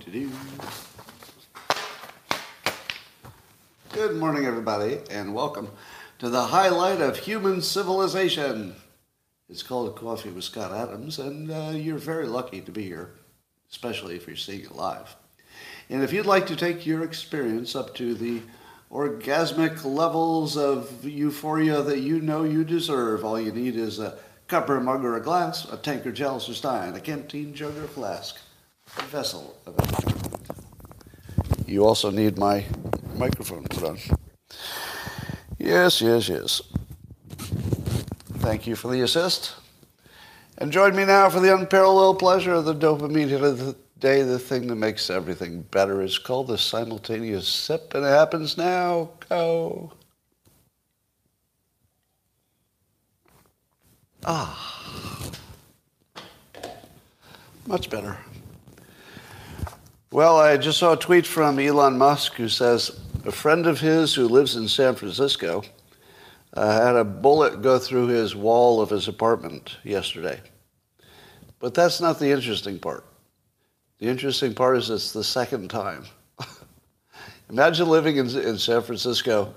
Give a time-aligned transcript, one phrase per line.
[0.00, 0.30] Do-do.
[3.92, 5.68] Good morning, everybody, and welcome
[6.20, 8.76] to the highlight of human civilization.
[9.50, 13.10] It's called Coffee with Scott Adams, and uh, you're very lucky to be here,
[13.70, 15.14] especially if you're seeing it live.
[15.90, 18.40] And if you'd like to take your experience up to the
[18.90, 24.16] orgasmic levels of euphoria that you know you deserve, all you need is a
[24.48, 27.76] cup or a mug or a glass, a tankard, chalice or stein, a canteen, jug
[27.76, 28.38] or flask,
[29.10, 29.76] vessel of.
[31.66, 32.64] You also need my
[33.16, 33.98] microphone put on.
[35.58, 36.62] Yes, yes, yes.
[38.38, 39.54] Thank you for the assist.
[40.58, 44.22] And join me now for the unparalleled pleasure of the dopamine hit of the day.
[44.22, 49.10] The thing that makes everything better is called the simultaneous sip, and it happens now.
[49.28, 49.92] Go.
[54.24, 55.30] Ah.
[57.66, 58.18] Much better.
[60.12, 64.12] Well, I just saw a tweet from Elon Musk who says a friend of his
[64.12, 65.62] who lives in San Francisco
[66.52, 70.40] uh, had a bullet go through his wall of his apartment yesterday.
[71.60, 73.04] But that's not the interesting part.
[74.00, 76.06] The interesting part is it's the second time.
[77.48, 79.54] Imagine living in, in San Francisco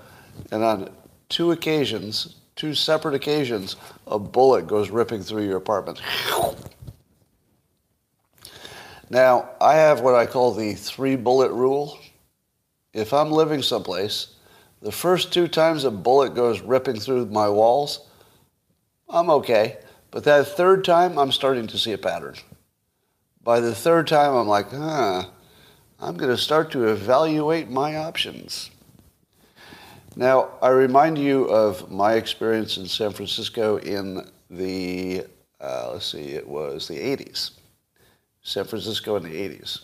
[0.52, 0.94] and on
[1.30, 3.74] two occasions, two separate occasions,
[4.06, 6.00] a bullet goes ripping through your apartment.
[9.10, 11.98] Now, I have what I call the three bullet rule.
[12.92, 14.34] If I'm living someplace,
[14.80, 18.06] the first two times a bullet goes ripping through my walls,
[19.08, 19.78] I'm okay.
[20.10, 22.36] But that third time, I'm starting to see a pattern.
[23.42, 25.24] By the third time, I'm like, huh,
[26.00, 28.70] I'm going to start to evaluate my options.
[30.16, 35.26] Now, I remind you of my experience in San Francisco in the,
[35.60, 37.50] uh, let's see, it was the 80s.
[38.44, 39.80] San Francisco in the 80s.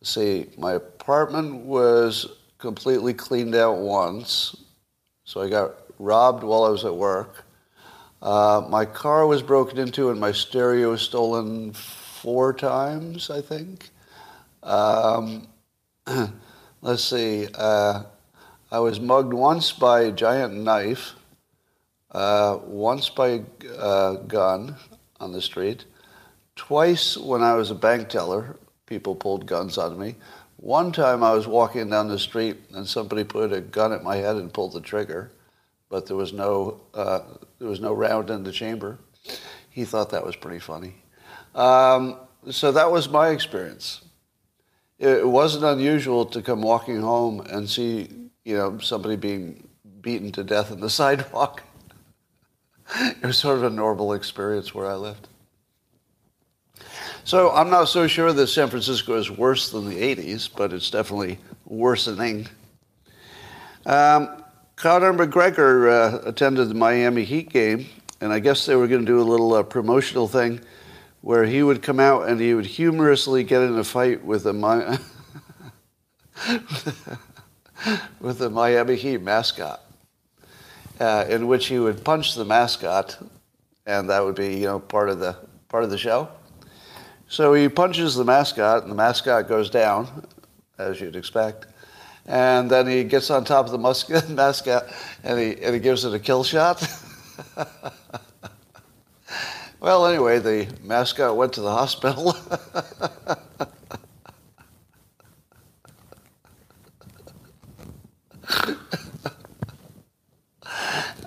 [0.00, 2.26] Let's see, my apartment was
[2.58, 4.54] completely cleaned out once,
[5.24, 7.44] so I got robbed while I was at work.
[8.20, 13.90] Uh, my car was broken into and my stereo was stolen four times, I think.
[14.62, 15.48] Um,
[16.82, 17.48] let's see.
[17.54, 18.04] Uh,
[18.70, 21.14] I was mugged once by a giant knife,
[22.12, 24.76] uh, once by a uh, gun
[25.18, 25.86] on the street,
[26.56, 28.58] twice when I was a bank teller.
[28.86, 30.16] People pulled guns on me.
[30.56, 34.16] One time I was walking down the street and somebody put a gun at my
[34.16, 35.32] head and pulled the trigger,
[35.88, 37.20] but there was no uh,
[37.58, 38.98] there was no round in the chamber.
[39.70, 40.94] He thought that was pretty funny.
[41.54, 42.16] Um,
[42.50, 44.02] so that was my experience.
[44.98, 48.08] It wasn't unusual to come walking home and see,
[48.44, 49.66] you know, somebody being
[50.00, 51.62] beaten to death in the sidewalk.
[52.96, 55.28] it was sort of a normal experience where I lived.
[57.24, 60.90] So I'm not so sure that San Francisco is worse than the 80s, but it's
[60.90, 62.48] definitely worsening.
[63.86, 64.42] Um,
[64.74, 67.86] Conor McGregor uh, attended the Miami Heat game,
[68.20, 70.60] and I guess they were going to do a little uh, promotional thing
[71.20, 74.52] where he would come out and he would humorously get in a fight with the
[74.52, 74.98] Mi-
[78.20, 79.80] with the Miami Heat mascot,
[80.98, 83.16] uh, in which he would punch the mascot,
[83.86, 85.36] and that would be you know part of the
[85.68, 86.28] part of the show.
[87.32, 90.26] So he punches the mascot, and the mascot goes down,
[90.76, 91.66] as you'd expect.
[92.26, 93.78] And then he gets on top of the
[94.34, 94.84] mascot
[95.24, 96.86] and he, and he gives it a kill shot.
[99.80, 102.36] well, anyway, the mascot went to the hospital.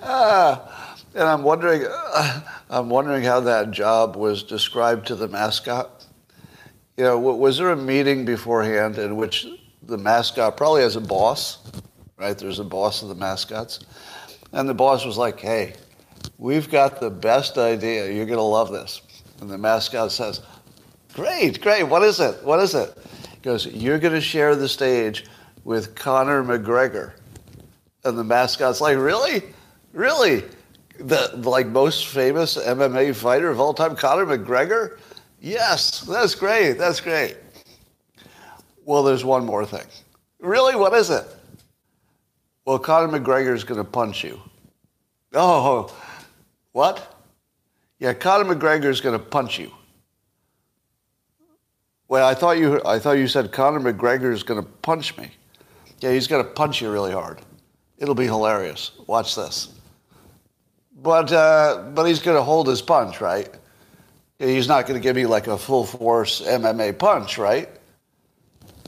[0.04, 1.84] ah, and I'm wondering,
[2.70, 5.95] I'm wondering how that job was described to the mascot.
[6.96, 9.46] You know, was there a meeting beforehand in which
[9.82, 11.58] the mascot probably has a boss,
[12.16, 12.36] right?
[12.36, 13.80] There's a boss of the mascots.
[14.52, 15.74] And the boss was like, hey,
[16.38, 18.10] we've got the best idea.
[18.10, 19.02] You're going to love this.
[19.40, 20.40] And the mascot says,
[21.12, 21.82] great, great.
[21.82, 22.42] What is it?
[22.42, 22.96] What is it?
[23.30, 25.26] He goes, you're going to share the stage
[25.64, 27.12] with Conor McGregor.
[28.04, 29.42] And the mascot's like, really?
[29.92, 30.44] Really?
[30.98, 34.98] The, like most famous MMA fighter of all time, Conor McGregor?
[35.40, 36.72] Yes, that's great.
[36.74, 37.36] That's great.
[38.84, 39.86] Well, there's one more thing.
[40.40, 40.76] Really?
[40.76, 41.24] What is it?
[42.64, 44.40] Well, Conor McGregor is going to punch you.
[45.34, 45.94] Oh,
[46.72, 47.16] what?
[47.98, 49.70] Yeah, Conor McGregor is going to punch you.
[52.08, 55.30] Well, I thought you I thought you said Conor McGregor is going to punch me.
[56.00, 57.40] Yeah, he's going to punch you really hard.
[57.98, 58.92] It'll be hilarious.
[59.06, 59.74] Watch this.
[61.02, 63.48] But uh, but he's going to hold his punch, right?
[64.38, 67.68] He's not going to give me like a full force MMA punch, right?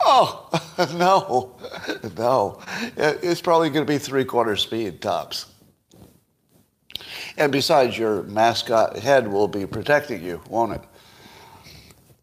[0.00, 0.48] Oh,
[0.94, 1.56] no,
[2.16, 2.60] no.
[2.96, 5.46] It's probably going to be three quarter speed tops.
[7.36, 10.82] And besides, your mascot head will be protecting you, won't it?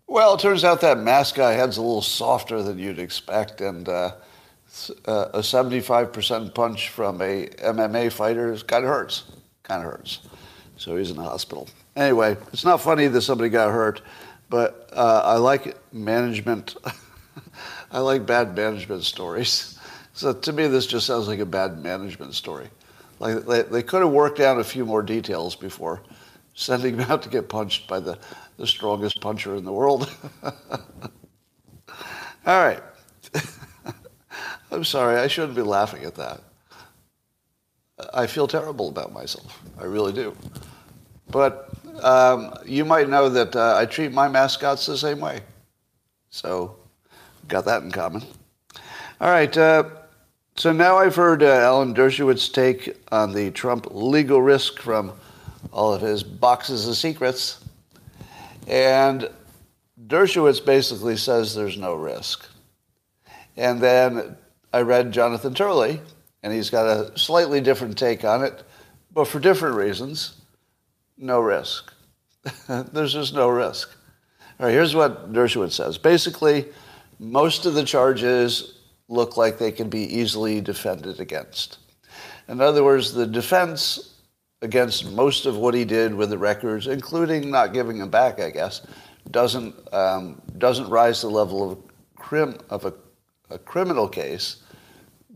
[0.08, 4.12] Well, it turns out that mascot head's a little softer than you'd expect, and uh,
[5.06, 9.24] uh a 75% punch from a MMA fighter kind of hurts.
[9.64, 10.20] Kind of hurts.
[10.78, 11.68] So he's in the hospital.
[11.96, 14.02] Anyway, it's not funny that somebody got hurt,
[14.50, 16.76] but uh, I like management.
[17.92, 19.72] I like bad management stories.
[20.18, 22.70] So to me, this just sounds like a bad management story.
[23.20, 26.04] Like they, they could have worked out a few more details before
[26.54, 28.18] sending him out to get punched by the,
[28.56, 30.10] the strongest puncher in the world.
[32.46, 32.82] All right.
[34.72, 36.42] I'm sorry, I shouldn't be laughing at that.
[38.14, 39.62] I feel terrible about myself.
[39.80, 40.34] I really do.
[41.30, 41.70] But
[42.02, 45.42] um, you might know that uh, I treat my mascots the same way.
[46.30, 46.76] So,
[47.48, 48.24] got that in common.
[49.22, 49.56] All right.
[49.56, 49.86] Uh,
[50.58, 55.14] so now I've heard uh, Alan Dershowitz's take on the Trump legal risk from
[55.72, 57.64] all of his boxes of secrets.
[58.68, 59.30] And
[60.08, 62.48] Dershowitz basically says there's no risk.
[63.58, 64.38] And then
[64.74, 66.02] I read Jonathan Turley,
[66.44, 68.64] and he's got a slightly different take on it,
[69.14, 70.42] but for different reasons.
[71.18, 71.94] No risk.
[72.68, 73.90] there's just no risk.
[74.60, 75.98] All right, here's what Dershowitz says.
[75.98, 76.66] Basically,
[77.20, 81.80] most of the charges look like they can be easily defended against.
[82.48, 84.16] In other words, the defense
[84.62, 88.50] against most of what he did with the records, including not giving them back, I
[88.50, 88.82] guess,
[89.32, 91.78] doesn't um, doesn't rise to the level of
[92.16, 92.94] crim of a,
[93.50, 94.58] a criminal case,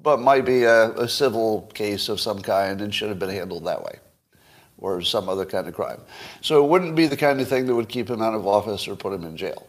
[0.02, 3.66] but might be a, a civil case of some kind and should have been handled
[3.66, 4.00] that way,
[4.82, 6.02] or some other kind of crime.
[6.42, 8.88] So it wouldn't be the kind of thing that would keep him out of office
[8.88, 9.68] or put him in jail.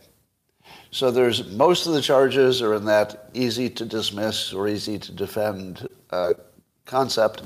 [0.93, 5.13] So there's most of the charges are in that easy to dismiss or easy to
[5.13, 6.35] defend uh,
[6.85, 7.43] concept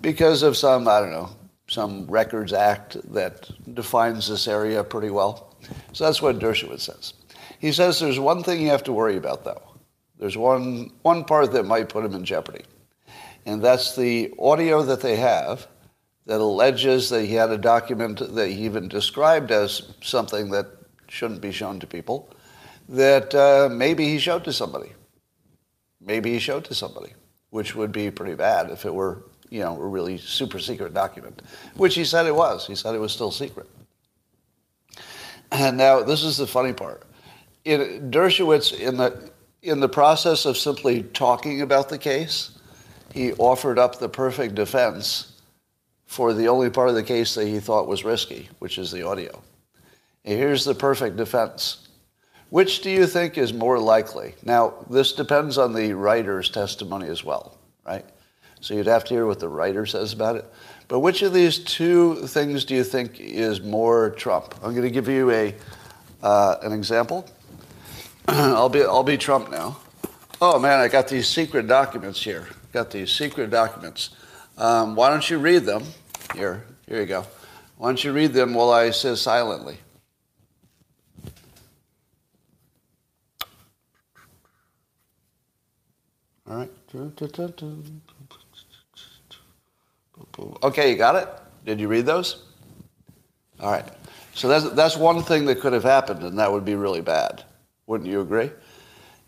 [0.00, 1.30] because of some, I don't know,
[1.66, 5.56] some records act that defines this area pretty well.
[5.92, 7.14] So that's what Dershowitz says.
[7.58, 9.62] He says there's one thing you have to worry about though.
[10.18, 12.64] There's one, one part that might put him in jeopardy.
[13.44, 15.66] And that's the audio that they have
[16.28, 20.66] that alleges that he had a document that he even described as something that
[21.08, 22.30] shouldn't be shown to people
[22.86, 24.92] that uh, maybe he showed to somebody.
[26.02, 27.14] Maybe he showed to somebody,
[27.48, 31.40] which would be pretty bad if it were, you know, a really super secret document,
[31.76, 32.66] which he said it was.
[32.66, 33.66] He said it was still secret.
[35.50, 37.04] And now this is the funny part.
[37.64, 39.30] In Dershowitz, in the
[39.62, 42.58] in the process of simply talking about the case,
[43.14, 45.37] he offered up the perfect defense
[46.08, 49.06] for the only part of the case that he thought was risky, which is the
[49.06, 49.42] audio.
[50.24, 51.86] And here's the perfect defense.
[52.48, 54.34] Which do you think is more likely?
[54.42, 58.06] Now, this depends on the writer's testimony as well, right?
[58.62, 60.46] So you'd have to hear what the writer says about it.
[60.88, 64.54] But which of these two things do you think is more Trump?
[64.62, 65.54] I'm going to give you a
[66.22, 67.28] uh, an example.
[68.28, 69.76] I'll be I'll be Trump now.
[70.40, 72.48] Oh man, I got these secret documents here.
[72.72, 74.10] Got these secret documents.
[74.58, 75.84] Um, why don't you read them?
[76.34, 77.24] Here, here you go.
[77.76, 79.78] Why don't you read them while I sit silently?
[86.50, 86.70] All right.
[90.62, 91.28] Okay, you got it?
[91.64, 92.44] Did you read those?
[93.60, 93.86] All right.
[94.34, 97.44] So that's, that's one thing that could have happened, and that would be really bad.
[97.86, 98.50] Wouldn't you agree?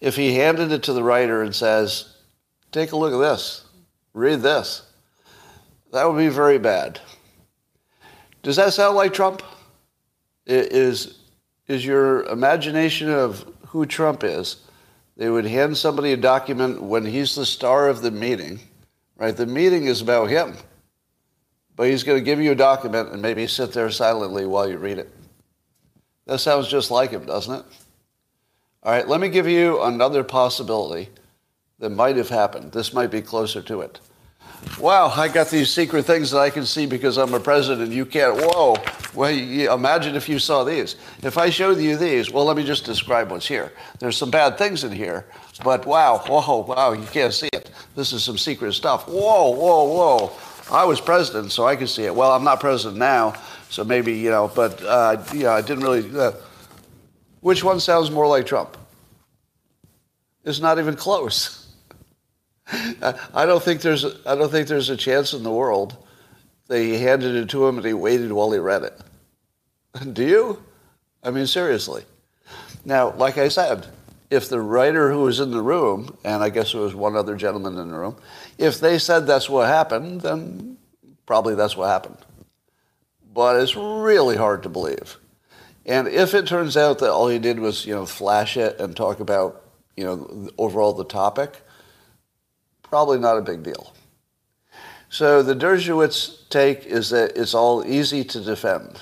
[0.00, 2.16] If he handed it to the writer and says,
[2.72, 3.64] take a look at this,
[4.12, 4.89] read this,
[5.92, 7.00] that would be very bad.
[8.42, 9.42] Does that sound like Trump?
[10.46, 11.18] Is,
[11.68, 14.56] is your imagination of who Trump is
[15.20, 18.58] they would hand somebody a document when he's the star of the meeting,
[19.18, 19.36] right?
[19.36, 20.56] The meeting is about him.
[21.76, 24.78] But he's going to give you a document and maybe sit there silently while you
[24.78, 25.10] read it.
[26.24, 27.64] That sounds just like him, doesn't it?
[28.82, 31.10] All right, let me give you another possibility
[31.80, 32.72] that might have happened.
[32.72, 34.00] This might be closer to it.
[34.78, 37.92] Wow, I got these secret things that I can see because I'm a president.
[37.92, 38.36] You can't.
[38.36, 38.76] Whoa.
[39.14, 40.96] Well, you, imagine if you saw these.
[41.22, 43.72] If I showed you these, well, let me just describe what's here.
[43.98, 45.26] There's some bad things in here,
[45.64, 47.70] but wow, whoa, wow, you can't see it.
[47.96, 49.08] This is some secret stuff.
[49.08, 50.32] Whoa, whoa, whoa.
[50.70, 52.14] I was president, so I could see it.
[52.14, 53.34] Well, I'm not president now,
[53.68, 56.18] so maybe, you know, but, uh, I didn't really.
[56.18, 56.32] Uh,
[57.40, 58.76] which one sounds more like Trump?
[60.44, 61.59] It's not even close.
[63.32, 65.96] I don't think there's I don't think there's a chance in the world
[66.70, 69.00] they handed it to him and he waited while he read it.
[70.12, 70.62] Do you?
[71.22, 72.04] I mean, seriously.
[72.84, 73.88] Now, like I said,
[74.30, 77.34] if the writer who was in the room, and I guess there was one other
[77.34, 78.16] gentleman in the room,
[78.56, 80.78] if they said that's what happened, then
[81.26, 82.18] probably that's what happened.
[83.34, 85.16] But it's really hard to believe.
[85.84, 88.96] And if it turns out that all he did was, you know, flash it and
[88.96, 89.64] talk about,
[89.96, 91.60] you know, overall the topic,
[92.90, 93.94] probably not a big deal.
[95.08, 99.00] So the Dershowitz take is that it's all easy to defend.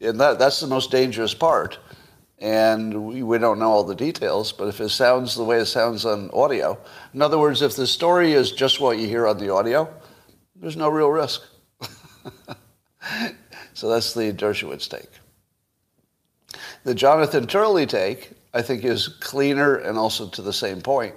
[0.00, 1.78] And that, that's the most dangerous part.
[2.40, 5.66] And we, we don't know all the details, but if it sounds the way it
[5.66, 6.78] sounds on audio,
[7.14, 9.88] in other words, if the story is just what you hear on the audio,
[10.56, 11.42] there's no real risk.
[13.72, 15.10] so that's the Dershowitz take.
[16.82, 21.14] The Jonathan Turley take, I think, is cleaner and also to the same point.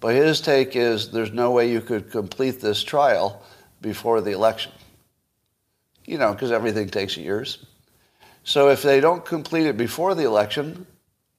[0.00, 3.42] But his take is there's no way you could complete this trial
[3.80, 4.72] before the election.
[6.04, 7.64] You know, because everything takes years.
[8.44, 10.86] So if they don't complete it before the election,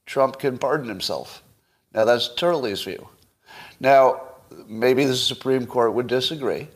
[0.05, 1.43] Trump can pardon himself.
[1.93, 3.07] Now that's Turley's view.
[3.79, 4.21] Now,
[4.67, 6.67] maybe the Supreme Court would disagree,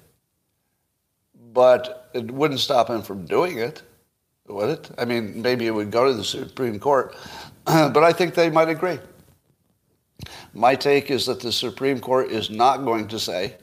[1.51, 3.81] but it wouldn't stop him from doing it,
[4.47, 4.91] would it?
[4.97, 7.15] I mean, maybe it would go to the Supreme Court,
[7.65, 9.00] but I think they might agree.
[10.53, 13.55] My take is that the Supreme Court is not going to say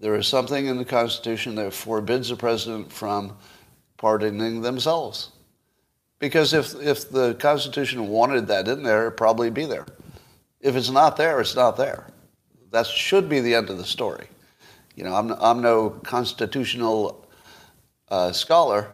[0.00, 3.36] there is something in the Constitution that forbids the president from
[3.96, 5.30] pardoning themselves.
[6.18, 9.86] Because if, if the Constitution wanted that in there, it'd probably be there.
[10.60, 12.06] If it's not there, it's not there.
[12.70, 14.26] That should be the end of the story.
[14.94, 17.26] You know, I'm, I'm no constitutional
[18.08, 18.92] uh, scholar,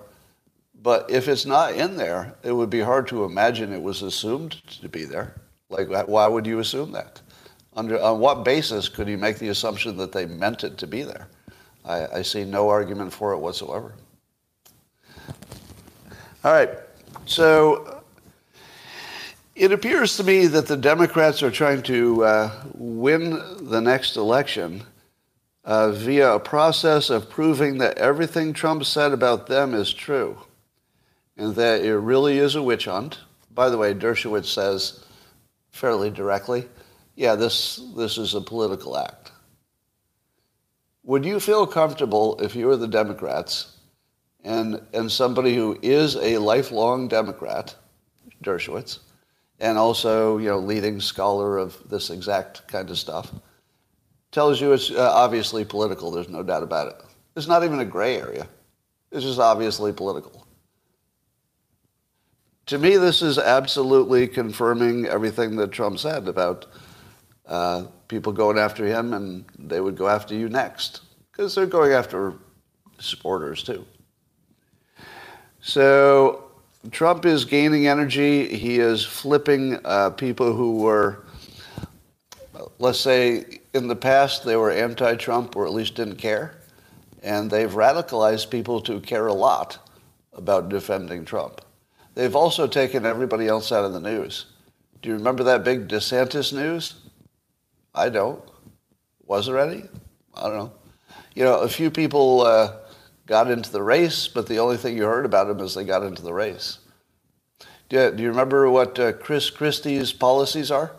[0.82, 4.52] but if it's not in there, it would be hard to imagine it was assumed
[4.80, 5.40] to be there.
[5.72, 7.20] Like, why would you assume that?
[7.74, 11.02] Under, on what basis could you make the assumption that they meant it to be
[11.02, 11.28] there?
[11.84, 13.94] I, I see no argument for it whatsoever.
[16.44, 16.70] All right,
[17.24, 18.02] so
[19.54, 24.82] it appears to me that the Democrats are trying to uh, win the next election
[25.64, 30.38] uh, via a process of proving that everything Trump said about them is true
[31.36, 33.20] and that it really is a witch hunt.
[33.54, 35.04] By the way, Dershowitz says
[35.72, 36.66] fairly directly
[37.14, 39.32] yeah, this, this is a political act.
[41.04, 43.76] Would you feel comfortable if you were the Democrats
[44.44, 47.74] and, and somebody who is a lifelong Democrat,
[48.42, 49.00] Dershowitz,
[49.60, 53.32] and also you know leading scholar of this exact kind of stuff,
[54.30, 56.10] tells you it's uh, obviously political.
[56.10, 57.04] There's no doubt about it.
[57.36, 58.48] It's not even a gray area.
[59.10, 60.41] It's just obviously political.
[62.72, 66.64] To me, this is absolutely confirming everything that Trump said about
[67.46, 71.92] uh, people going after him, and they would go after you next because they're going
[71.92, 72.32] after
[72.98, 73.84] supporters too.
[75.60, 76.50] So
[76.90, 78.48] Trump is gaining energy.
[78.56, 81.26] He is flipping uh, people who were,
[82.78, 86.54] let's say, in the past they were anti-Trump or at least didn't care,
[87.22, 89.76] and they've radicalized people to care a lot
[90.32, 91.60] about defending Trump.
[92.14, 94.46] They've also taken everybody else out of the news.
[95.00, 96.94] Do you remember that big DeSantis news?
[97.94, 98.42] I don't.
[99.24, 99.84] Was there any?
[100.34, 100.72] I don't know.
[101.34, 102.76] You know, a few people uh,
[103.26, 106.02] got into the race, but the only thing you heard about them is they got
[106.02, 106.78] into the race.
[107.88, 110.92] Do you, do you remember what uh, Chris Christie's policies are?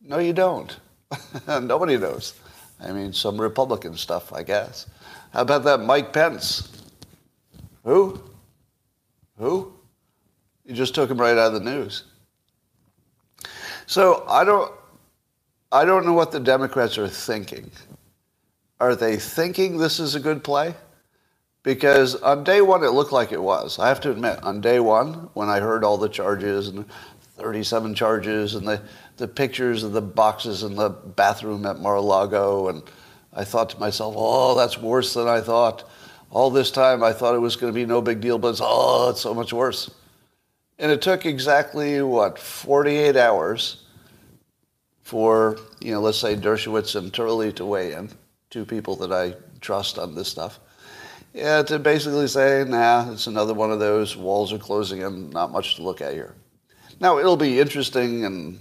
[0.00, 0.76] No, you don't.
[1.46, 2.34] Nobody knows.
[2.80, 4.86] I mean, some Republican stuff, I guess.
[5.32, 6.68] How about that Mike Pence?
[7.84, 8.20] Who?
[9.38, 9.72] Who?
[10.72, 12.04] You just took him right out of the news.
[13.84, 14.72] So I don't.
[15.70, 17.70] I don't know what the Democrats are thinking.
[18.80, 20.74] Are they thinking this is a good play?
[21.62, 23.78] Because on day one, it looked like it was.
[23.78, 26.86] I have to admit, on day one, when I heard all the charges and
[27.36, 28.80] 37 charges and the,
[29.18, 32.82] the pictures of the boxes in the bathroom at Mar-a-Lago, and
[33.34, 35.86] I thought to myself, oh, that's worse than I thought.
[36.30, 38.60] All this time, I thought it was going to be no big deal, but it's,
[38.62, 39.90] oh, it's so much worse.
[40.82, 43.84] And it took exactly, what, 48 hours
[45.02, 48.10] for, you know, let's say Dershowitz and Turley to weigh in,
[48.50, 50.58] two people that I trust on this stuff.
[51.34, 55.52] Yeah, to basically say, nah, it's another one of those walls are closing and not
[55.52, 56.34] much to look at here.
[56.98, 58.60] Now, it'll be interesting and,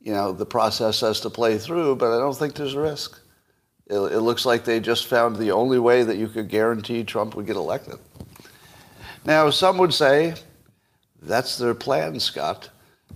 [0.00, 3.20] you know, the process has to play through, but I don't think there's a risk.
[3.86, 7.36] It, it looks like they just found the only way that you could guarantee Trump
[7.36, 8.00] would get elected.
[9.24, 10.34] Now, some would say
[11.24, 12.70] that's their plan, Scott.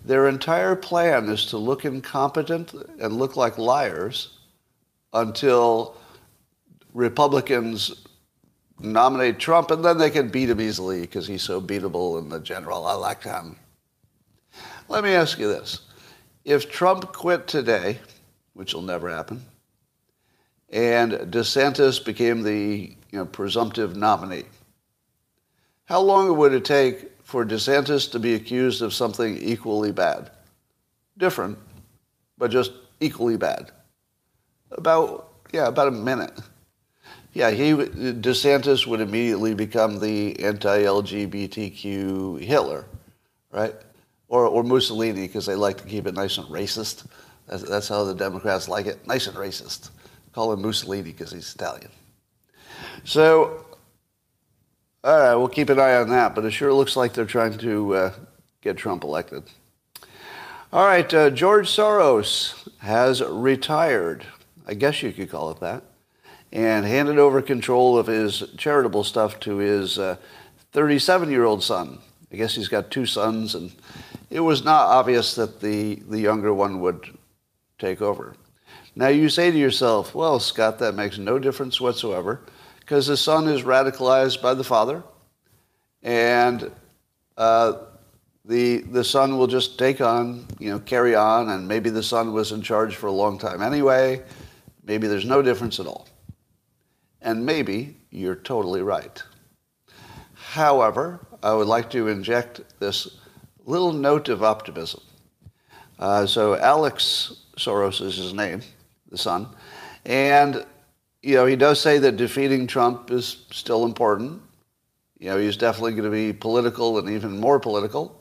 [0.05, 4.39] Their entire plan is to look incompetent and look like liars
[5.13, 5.97] until
[6.95, 8.07] Republicans
[8.81, 12.41] nominate Trump, and then they can beat him easily because he's so beatable in the
[12.41, 13.57] general election.
[14.89, 15.81] Let me ask you this.
[16.45, 17.99] If Trump quit today,
[18.55, 19.45] which will never happen,
[20.71, 24.45] and DeSantis became the you know, presumptive nominee,
[25.85, 30.31] how long would it take for DeSantis to be accused of something equally bad?
[31.19, 31.59] Different,
[32.39, 33.71] but just equally bad.
[34.71, 36.33] About, yeah, about a minute.
[37.35, 42.87] Yeah, he DeSantis would immediately become the anti-LGBTQ Hitler,
[43.51, 43.75] right?
[44.29, 47.07] Or, or Mussolini, because they like to keep it nice and racist.
[47.47, 49.91] That's, that's how the Democrats like it, nice and racist.
[50.33, 51.91] Call him Mussolini because he's Italian.
[53.05, 53.67] So,
[55.09, 57.57] all right, we'll keep an eye on that, but it sure looks like they're trying
[57.57, 58.13] to uh,
[58.61, 59.43] get Trump elected.
[60.71, 64.27] All right, uh, George Soros has retired.
[64.67, 65.83] I guess you could call it that
[66.53, 69.99] and handed over control of his charitable stuff to his
[70.73, 72.01] 37 uh, year old son.
[72.31, 73.73] I guess he's got two sons, and
[74.29, 77.17] it was not obvious that the, the younger one would
[77.79, 78.37] take over.
[78.95, 82.43] Now you say to yourself, well, Scott, that makes no difference whatsoever
[82.89, 85.03] because the son is radicalized by the father,
[86.03, 86.71] and
[87.37, 87.75] uh,
[88.47, 92.33] the, the son will just take on, you know, carry on, and maybe the son
[92.33, 94.23] was in charge for a long time anyway.
[94.85, 96.09] Maybe there's no difference at all.
[97.21, 99.23] And maybe you're totally right.
[100.33, 103.19] However, I would like to inject this
[103.67, 105.03] little note of optimism.
[105.99, 108.63] Uh, so Alex Soros is his name,
[109.11, 109.47] the son,
[110.07, 110.65] and
[111.23, 114.43] you know he does say that defeating Trump is still important.
[115.19, 118.15] You know he's definitely going to be political and even more political.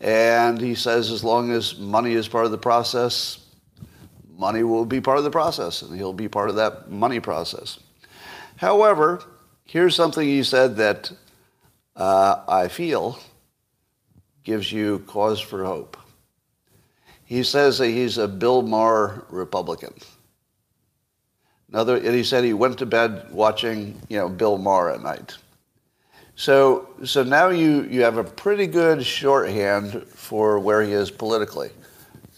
[0.00, 3.44] And he says as long as money is part of the process,
[4.36, 7.78] money will be part of the process, and he'll be part of that money process.
[8.56, 9.22] However,
[9.64, 11.12] here's something he said that
[11.96, 13.18] uh, I feel
[14.42, 15.96] gives you cause for hope.
[17.24, 19.94] He says that he's a Bill Maher Republican.
[21.72, 25.36] Another, and he said he went to bed watching, you know, Bill Maher at night.
[26.34, 31.70] So, so now you, you have a pretty good shorthand for where he is politically.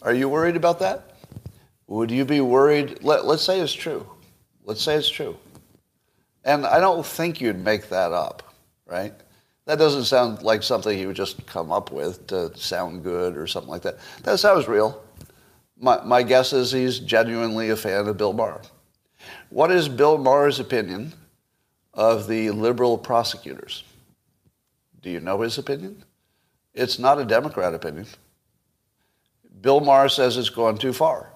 [0.02, 1.16] Are you worried about that?
[1.86, 3.02] Would you be worried?
[3.02, 4.06] Let, let's say it's true.
[4.64, 5.36] Let's say it's true.
[6.44, 8.54] And I don't think you'd make that up,
[8.86, 9.14] right?
[9.66, 13.46] That doesn't sound like something you would just come up with to sound good or
[13.46, 13.98] something like that.
[14.24, 15.02] That sounds real.
[15.78, 18.60] My, my guess is he's genuinely a fan of Bill Maher.
[19.52, 21.12] What is Bill Maher's opinion
[21.92, 23.84] of the liberal prosecutors?
[25.02, 26.04] Do you know his opinion?
[26.72, 28.06] It's not a Democrat opinion.
[29.60, 31.28] Bill Maher says it's gone too far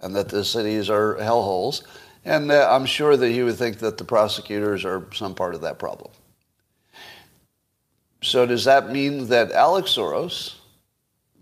[0.00, 1.84] and that the cities are hellholes
[2.26, 5.62] and uh, I'm sure that he would think that the prosecutors are some part of
[5.62, 6.10] that problem.
[8.22, 10.56] So does that mean that Alex Soros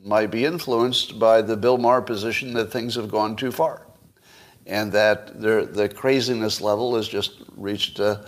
[0.05, 3.89] might be influenced by the Bill Maher position that things have gone too far
[4.67, 8.25] and that the craziness level has just reached a,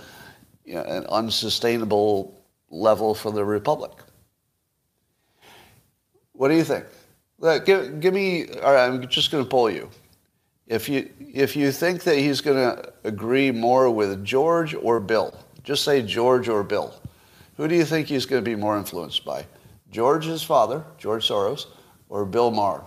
[0.64, 3.92] you know, an unsustainable level for the republic?
[6.32, 6.86] What do you think?
[7.64, 9.88] Give, give me, all right, I'm just going to poll you.
[10.66, 15.38] If you, if you think that he's going to agree more with George or Bill,
[15.62, 16.94] just say George or Bill.
[17.56, 19.46] Who do you think he's going to be more influenced by?
[19.90, 21.66] George's father, George Soros,
[22.08, 22.84] or Bill Maher?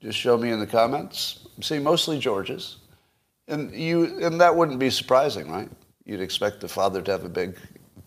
[0.00, 1.46] Just show me in the comments.
[1.60, 2.78] See, mostly George's.
[3.48, 5.70] And, you, and that wouldn't be surprising, right?
[6.04, 7.56] You'd expect the father to have a big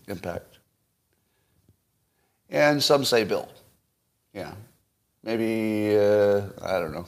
[0.08, 0.58] impact.
[2.48, 3.48] And some say Bill.
[4.34, 4.52] Yeah.
[5.22, 7.06] Maybe, uh, I don't know,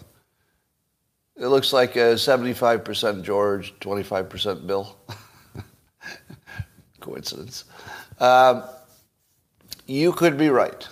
[1.37, 4.97] it looks like a 75% George, 25% Bill.
[7.01, 7.65] Coincidence.
[8.21, 8.63] Um,
[9.87, 10.87] you could be right.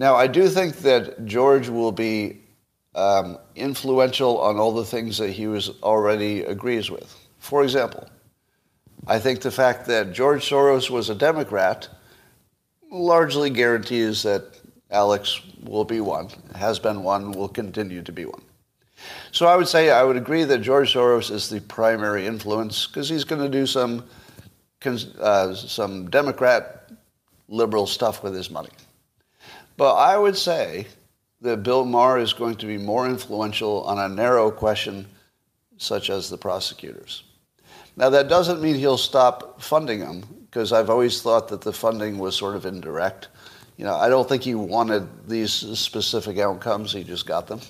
[0.00, 2.40] Now, I do think that George will be
[2.94, 7.14] um, influential on all the things that he was already agrees with.
[7.38, 8.08] For example,
[9.06, 11.86] I think the fact that George Soros was a Democrat
[12.90, 14.44] largely guarantees that
[14.90, 18.42] Alex will be one, has been one, will continue to be one.
[19.32, 23.10] So I would say I would agree that George Soros is the primary influence because
[23.10, 24.06] he's going to do some,
[25.20, 26.90] uh, some Democrat
[27.48, 28.70] liberal stuff with his money.
[29.80, 30.88] But I would say
[31.40, 35.06] that Bill Maher is going to be more influential on a narrow question
[35.78, 37.22] such as the prosecutors.
[37.96, 42.18] Now, that doesn't mean he'll stop funding them because I've always thought that the funding
[42.18, 43.28] was sort of indirect.
[43.78, 47.60] You know, I don't think he wanted these specific outcomes, he just got them.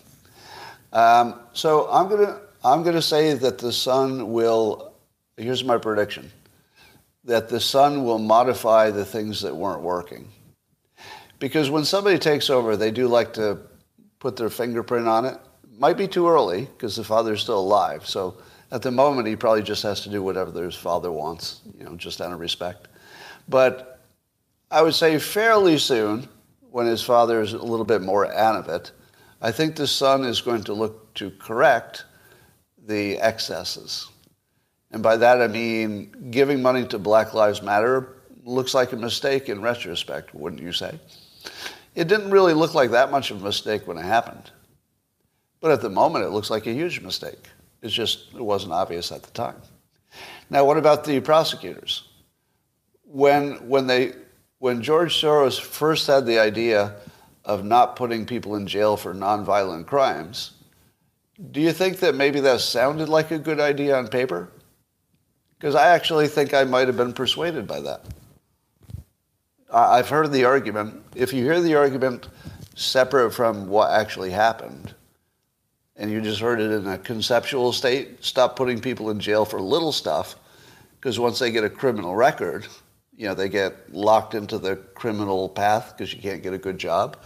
[0.92, 4.94] Um, so I'm gonna I'm gonna say that the son will.
[5.36, 6.32] Here's my prediction:
[7.22, 10.28] that the son will modify the things that weren't working.
[11.40, 13.58] Because when somebody takes over, they do like to
[14.20, 15.38] put their fingerprint on it.
[15.78, 18.06] Might be too early because the father's still alive.
[18.06, 18.36] So
[18.70, 21.96] at the moment, he probably just has to do whatever his father wants, you know,
[21.96, 22.88] just out of respect.
[23.48, 23.98] But
[24.70, 26.28] I would say fairly soon,
[26.70, 28.92] when his father is a little bit more out of it,
[29.40, 32.04] I think the son is going to look to correct
[32.86, 34.08] the excesses.
[34.92, 39.48] And by that I mean giving money to Black Lives Matter looks like a mistake
[39.48, 40.98] in retrospect, wouldn't you say?
[41.94, 44.50] It didn't really look like that much of a mistake when it happened.
[45.60, 47.48] But at the moment, it looks like a huge mistake.
[47.82, 49.60] It's just, it wasn't obvious at the time.
[50.48, 52.04] Now, what about the prosecutors?
[53.04, 54.12] When, when, they,
[54.58, 56.96] when George Soros first had the idea
[57.44, 60.52] of not putting people in jail for nonviolent crimes,
[61.50, 64.50] do you think that maybe that sounded like a good idea on paper?
[65.58, 68.04] Because I actually think I might have been persuaded by that.
[69.72, 71.02] I've heard the argument.
[71.14, 72.28] If you hear the argument
[72.74, 74.94] separate from what actually happened,
[75.96, 79.60] and you just heard it in a conceptual state, stop putting people in jail for
[79.60, 80.36] little stuff,
[80.96, 82.66] because once they get a criminal record,
[83.16, 86.78] you know, they get locked into the criminal path because you can't get a good
[86.78, 87.18] job.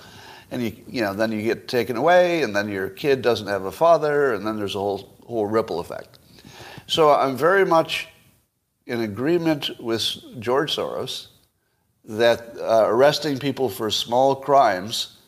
[0.50, 3.64] And you, you know, then you get taken away, and then your kid doesn't have
[3.64, 6.18] a father, and then there's a whole, whole ripple effect.
[6.87, 8.09] So I'm very much
[8.87, 11.28] in agreement with George Soros
[12.05, 15.19] that uh, arresting people for small crimes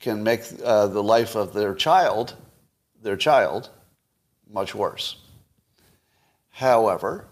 [0.00, 2.36] can make uh, the life of their child,
[3.02, 3.70] their child,
[4.50, 5.16] much worse.
[6.50, 7.26] However,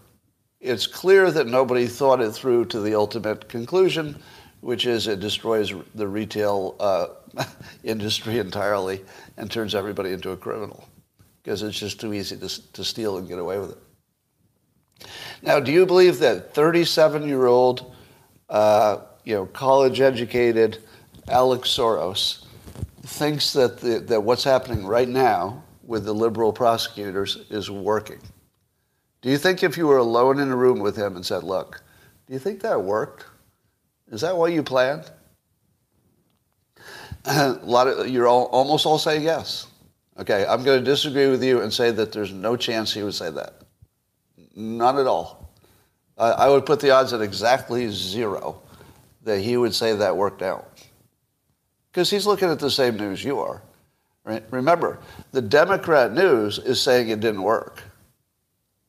[0.59, 4.17] it's clear that nobody thought it through to the ultimate conclusion,
[4.61, 7.07] which is it destroys the retail uh,
[7.83, 9.03] industry entirely
[9.37, 10.87] and turns everybody into a criminal
[11.43, 15.07] because it's just too easy to, to steal and get away with it.
[15.41, 17.92] Now, do you believe that 37 year old
[18.53, 20.77] uh, you know, college-educated
[21.27, 22.45] Alex Soros
[23.01, 28.19] thinks that, the, that what's happening right now with the liberal prosecutors is working.
[29.21, 31.81] Do you think if you were alone in a room with him and said, look,
[32.27, 33.25] do you think that worked?
[34.11, 35.09] Is that what you planned?
[37.25, 39.67] a lot of you're all, almost all saying yes.
[40.19, 43.15] Okay, I'm going to disagree with you and say that there's no chance he would
[43.15, 43.61] say that.
[44.55, 45.52] None at all.
[46.17, 48.61] I, I would put the odds at exactly zero
[49.23, 50.69] that he would say that worked out.
[51.91, 53.61] Because he's looking at the same news you are.
[54.23, 54.43] Right?
[54.51, 54.99] Remember,
[55.31, 57.83] the Democrat news is saying it didn't work.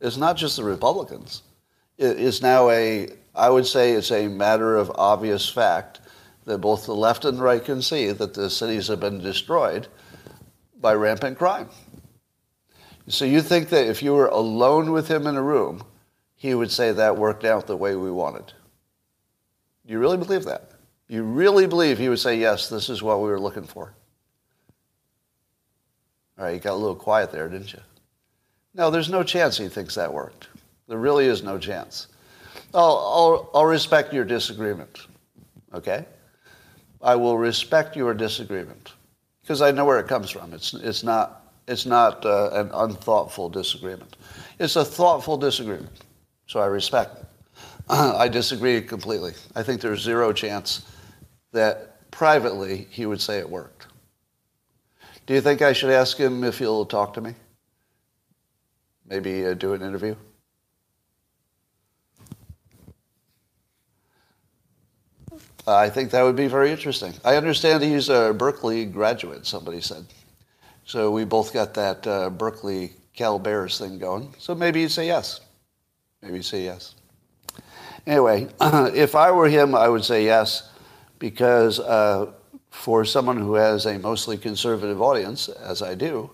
[0.01, 1.43] It's not just the Republicans.
[1.99, 6.01] It is now a, I would say it's a matter of obvious fact
[6.45, 9.89] that both the left and the right can see that the cities have been destroyed
[10.81, 11.69] by rampant crime.
[13.09, 15.85] So you think that if you were alone with him in a room,
[16.45, 18.53] he would say that worked out the way we wanted?
[19.87, 20.73] Do you really believe that?
[21.09, 23.95] You really believe he would say, yes, this is what we were looking for?
[26.37, 27.81] All right, you got a little quiet there, didn't you?
[28.75, 30.49] No, there's no chance he thinks that worked.
[30.87, 32.09] There really is no chance.
[32.75, 35.07] I'll, I'll, I'll respect your disagreement,
[35.73, 36.05] okay?
[37.01, 38.93] I will respect your disagreement
[39.41, 40.53] because I know where it comes from.
[40.53, 44.19] It's, it's not, it's not uh, an unthoughtful disagreement.
[44.59, 46.05] It's a thoughtful disagreement,
[46.47, 47.25] so I respect.
[47.89, 49.33] I disagree completely.
[49.55, 50.87] I think there's zero chance
[51.53, 53.87] that privately he would say it worked.
[55.27, 57.35] Do you think I should ask him if he'll talk to me?
[59.07, 60.17] Maybe uh, do an interview?
[65.67, 67.15] I think that would be very interesting.
[67.25, 70.05] I understand he's a Berkeley graduate, somebody said.
[70.85, 74.35] So we both got that uh, Berkeley Cal Bears thing going.
[74.39, 75.41] So maybe he'd say yes.
[76.25, 76.95] Maybe say yes.
[78.07, 80.71] Anyway, if I were him, I would say yes,
[81.19, 82.33] because uh,
[82.71, 86.31] for someone who has a mostly conservative audience, as I do,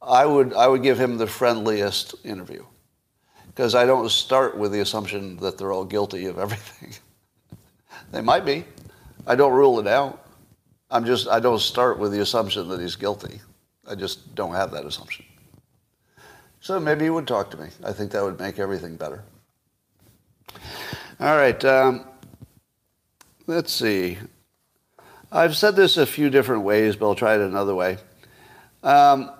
[0.00, 2.64] I would, I would give him the friendliest interview.
[3.48, 6.94] Because I don't start with the assumption that they're all guilty of everything.
[8.12, 8.64] they might be.
[9.26, 10.26] I don't rule it out.
[10.90, 13.42] I'm just, I don't start with the assumption that he's guilty.
[13.86, 15.26] I just don't have that assumption.
[16.62, 17.70] So maybe he would talk to me.
[17.82, 19.24] I think that would make everything better.
[21.18, 21.62] All right.
[21.64, 22.04] Um,
[23.48, 24.18] let's see.
[25.32, 27.98] I've said this a few different ways, but I'll try it another way.
[28.84, 29.32] Um,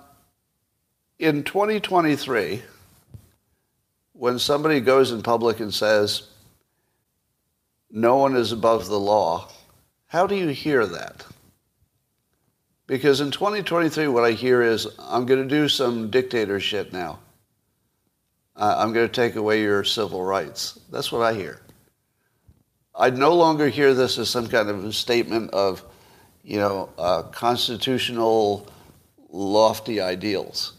[1.20, 2.61] in 2023,
[4.14, 6.28] when somebody goes in public and says,
[7.88, 9.48] no one is above the law,
[10.08, 11.24] how do you hear that?
[12.87, 17.21] Because in 2023, what I hear is, I'm going to do some dictatorship now
[18.57, 20.79] uh, I'm going to take away your civil rights.
[20.90, 21.61] That's what I hear.
[22.95, 25.83] I no longer hear this as some kind of a statement of,
[26.45, 28.68] you know, uh, constitutional
[29.31, 30.75] lofty ideals.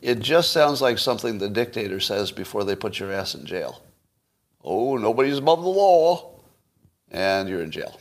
[0.00, 3.82] It just sounds like something the dictator says before they put your ass in jail.
[4.64, 6.40] Oh, nobody's above the law,
[7.10, 8.00] and you're in jail.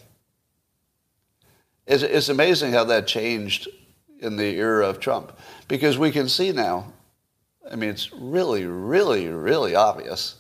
[1.88, 3.68] It's, it's amazing how that changed
[4.20, 6.92] in the era of Trump because we can see now,
[7.70, 10.36] I mean, it's really, really, really obvious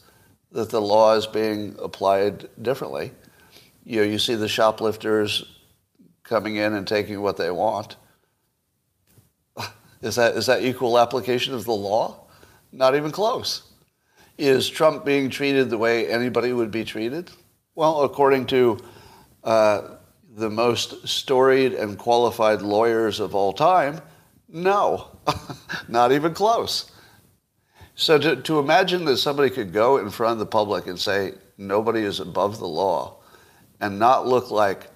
[0.52, 3.12] that the law is being applied differently.
[3.84, 5.46] You know, you see the shoplifters
[6.24, 7.96] coming in and taking what they want.
[10.02, 12.28] Is that, is that equal application of the law?
[12.72, 13.64] Not even close.
[14.38, 17.32] Is Trump being treated the way anybody would be treated?
[17.74, 18.78] Well, according to
[19.44, 19.97] uh,
[20.38, 24.00] the most storied and qualified lawyers of all time,
[24.47, 25.17] no,
[25.88, 26.91] not even close.
[27.95, 31.34] So to, to imagine that somebody could go in front of the public and say
[31.58, 33.17] nobody is above the law
[33.82, 34.91] and not look like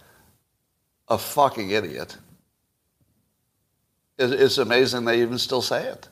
[1.08, 2.16] a fucking idiot,
[4.20, 6.08] it's amazing they even still say it.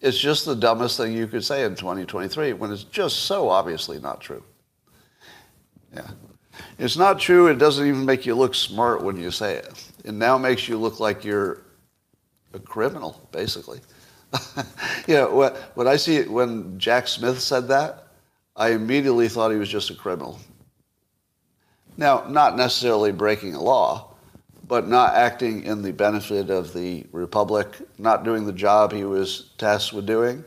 [0.00, 3.98] It's just the dumbest thing you could say in 2023 when it's just so obviously
[3.98, 4.44] not true.
[5.92, 6.06] Yeah.
[6.78, 7.48] It's not true.
[7.48, 9.90] It doesn't even make you look smart when you say it.
[10.04, 11.62] It now makes you look like you're
[12.52, 13.80] a criminal, basically.
[15.06, 18.08] you know, when, I see it, when Jack Smith said that,
[18.56, 20.38] I immediately thought he was just a criminal.
[21.96, 24.14] Now, not necessarily breaking a law,
[24.66, 29.50] but not acting in the benefit of the republic, not doing the job he was
[29.58, 30.44] tasked with doing,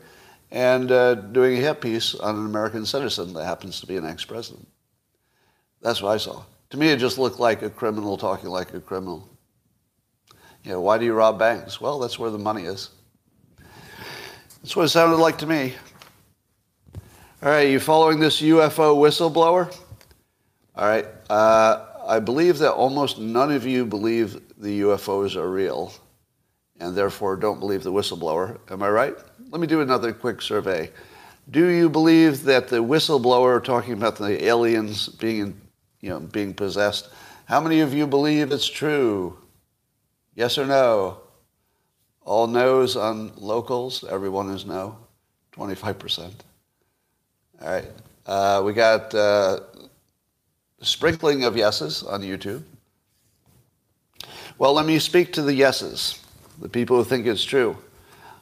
[0.50, 4.06] and uh, doing a hit piece on an American citizen that happens to be an
[4.06, 4.66] ex-president.
[5.84, 6.42] That's what I saw.
[6.70, 9.28] To me, it just looked like a criminal talking like a criminal.
[10.64, 11.80] You know, why do you rob banks?
[11.80, 12.88] Well, that's where the money is.
[14.62, 15.74] That's what it sounded like to me.
[17.42, 19.76] All right, you following this UFO whistleblower?
[20.74, 21.06] All right.
[21.28, 25.92] Uh, I believe that almost none of you believe the UFOs are real
[26.80, 28.58] and therefore don't believe the whistleblower.
[28.70, 29.14] Am I right?
[29.50, 30.90] Let me do another quick survey.
[31.50, 35.60] Do you believe that the whistleblower talking about the aliens being,
[36.04, 37.08] you know, being possessed,
[37.46, 39.38] how many of you believe it's true?
[40.34, 41.18] Yes or no?
[42.26, 44.04] All no's on locals.
[44.04, 44.98] Everyone is no.
[45.56, 46.30] 25%.
[47.62, 47.86] All right.
[48.26, 49.60] Uh, we got uh,
[50.82, 52.62] sprinkling of yeses on YouTube.
[54.58, 56.22] Well, let me speak to the yeses,
[56.60, 57.78] the people who think it's true.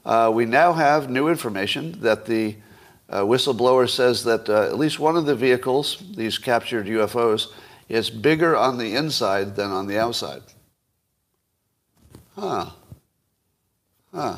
[0.05, 2.57] Uh, we now have new information that the
[3.13, 7.53] uh, whistleblower says that uh, at least one of the vehicles, these captured UFOs,
[7.89, 10.43] is bigger on the inside than on the outside.
[12.35, 12.71] Huh.
[14.15, 14.37] Huh.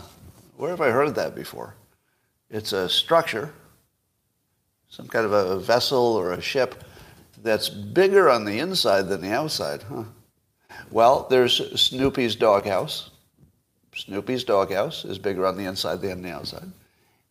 [0.57, 1.75] Where have I heard that before?
[2.51, 3.53] It's a structure,
[4.89, 6.85] some kind of a vessel or a ship
[7.43, 10.05] that's bigger on the inside than the outside, huh?
[10.91, 13.11] Well, there's Snoopy's doghouse.
[13.95, 16.71] Snoopy's doghouse is bigger on the inside than the outside.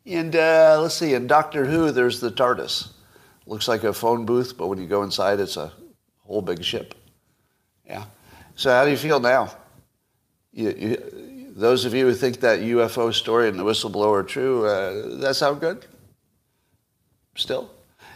[0.06, 2.90] And uh, let's see, in Doctor Who, there's the TARDIS.
[3.46, 5.72] Looks like a phone booth, but when you go inside, it's a
[6.26, 6.96] whole big ship.
[7.86, 8.06] Yeah.
[8.56, 9.56] So how do you feel now?
[10.52, 14.66] You, you, those of you who think that UFO story and the whistleblower are true,
[14.66, 15.86] uh, that sound good?
[17.36, 17.72] Still?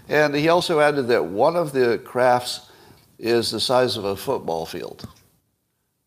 [0.09, 2.69] And he also added that one of the crafts
[3.17, 5.07] is the size of a football field.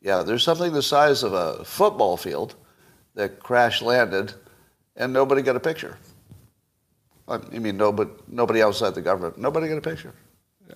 [0.01, 2.55] Yeah, there's something the size of a football field
[3.14, 4.33] that crash landed
[5.01, 5.97] and nobody got a picture.
[7.27, 10.13] I mean, nobody, nobody outside the government, nobody got a picture.
[10.69, 10.75] Yeah.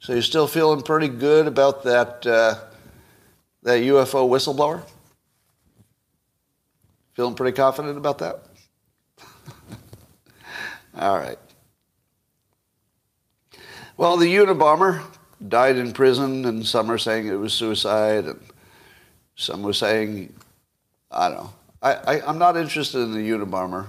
[0.00, 2.54] So you're still feeling pretty good about that, uh,
[3.62, 4.82] that UFO whistleblower?
[7.14, 8.44] Feeling pretty confident about that?
[10.98, 11.38] All right.
[13.98, 15.02] Well, the Unabomber
[15.46, 18.40] died in prison, and some are saying it was suicide, and
[19.34, 20.32] some were saying,
[21.10, 21.52] I don't know.
[21.86, 23.86] I, I, am not interested in the Unabomber.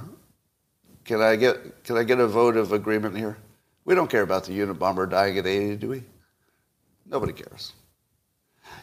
[1.03, 3.38] Can I get can I get a vote of agreement here?
[3.86, 6.03] We don't care about the Unabomber dying at 80, do we?
[7.07, 7.73] Nobody cares.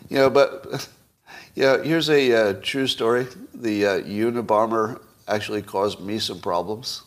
[0.09, 0.88] You know, but
[1.55, 3.29] yeah, here's a uh, true story.
[3.55, 7.03] The uh, Unabomber actually caused me some problems.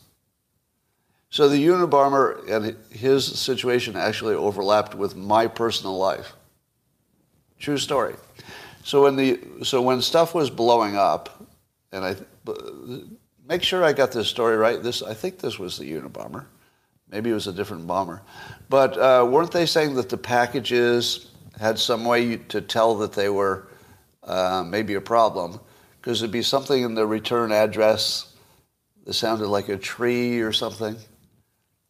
[1.29, 6.33] So the Unabomber and his situation actually overlapped with my personal life.
[7.59, 8.15] True story.
[8.83, 11.36] So when the so when stuff was blowing up,
[11.97, 12.15] and I
[13.47, 14.81] make sure I got this story right.
[14.81, 16.45] This I think this was the Unabomber.
[17.09, 18.21] Maybe it was a different bomber,
[18.69, 23.29] but uh, weren't they saying that the packages had some way to tell that they
[23.29, 23.67] were
[24.23, 25.59] uh, maybe a problem?
[25.99, 28.33] Because it'd be something in the return address
[29.05, 30.97] that sounded like a tree or something.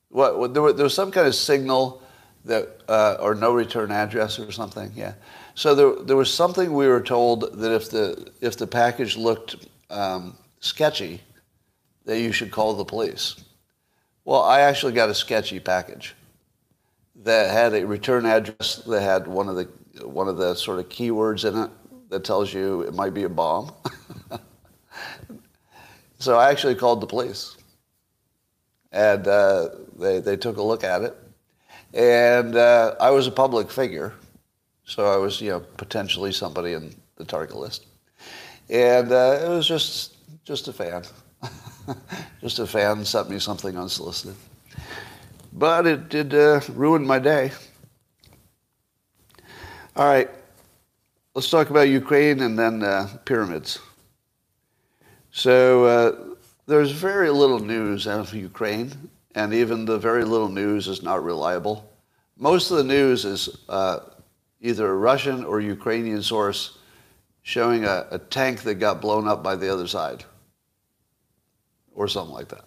[0.10, 2.02] What, there, was some kind of signal
[2.46, 4.91] that uh, or no return address or something.
[4.96, 5.13] Yeah.
[5.56, 9.67] So there, there was something we were told that if the if the package looked
[9.89, 11.21] um, sketchy,
[12.06, 13.43] that you should call the police.
[14.26, 16.15] Well, I actually got a sketchy package
[17.23, 19.67] that had a return address that had one of the
[20.06, 21.71] one of the sort of keywords in it
[22.10, 23.71] that tells you it might be a bomb.
[26.19, 27.58] so I actually called the police,
[28.91, 31.15] and uh, they they took a look at it,
[31.93, 34.13] and uh, I was a public figure,
[34.86, 37.86] so I was you know potentially somebody in the target list,
[38.69, 41.03] and uh, it was just just a fan,
[42.41, 44.36] just a fan sent me something unsolicited.
[45.53, 47.51] But it did uh, ruin my day.
[49.95, 50.30] All right,
[51.34, 53.80] let's talk about Ukraine and then uh, pyramids.
[55.32, 56.36] So uh,
[56.67, 58.91] there's very little news out of Ukraine,
[59.36, 61.89] and even the very little news is not reliable.
[62.38, 63.99] Most of the news is uh,
[64.62, 66.77] either a Russian or Ukrainian source
[67.48, 70.26] showing a, a tank that got blown up by the other side,
[71.96, 72.66] or something like that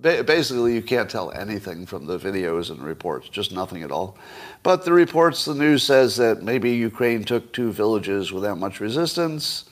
[0.00, 4.16] basically you can't tell anything from the videos and reports, just nothing at all.
[4.62, 9.66] But the reports, the news says that maybe Ukraine took two villages without much resistance.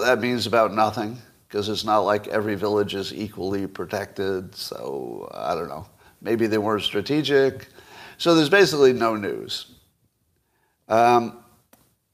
[0.00, 4.54] That means about nothing because it's not like every village is equally protected.
[4.54, 5.86] So I don't know.
[6.20, 7.68] Maybe they weren't strategic.
[8.18, 9.66] So there's basically no news.
[10.88, 11.38] Um,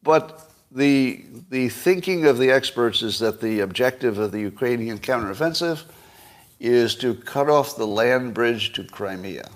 [0.03, 0.46] but
[0.77, 5.85] the, the thinking of the experts is that the objective of the Ukrainian counteroffensive
[6.61, 9.49] is to cut off the land bridge to Crimea.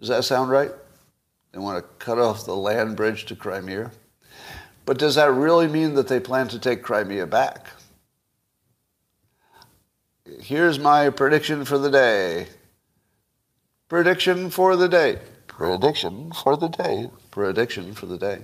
[0.00, 0.72] Does that sound right?
[1.52, 3.92] They want to cut off the land bridge to Crimea.
[4.86, 7.68] But does that really mean that they plan to take Crimea back?
[10.40, 12.48] Here's my prediction for the day.
[13.88, 15.20] Prediction for the day.
[15.46, 17.08] Prediction for the day.
[17.30, 18.40] Prediction for the day.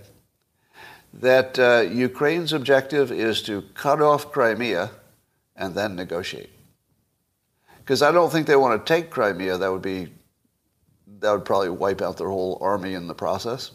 [1.14, 4.90] That uh, Ukraine's objective is to cut off Crimea
[5.56, 6.50] and then negotiate
[7.82, 9.58] because I don't think they want to take Crimea.
[9.58, 10.08] That would be
[11.20, 13.72] that would probably wipe out their whole army in the process.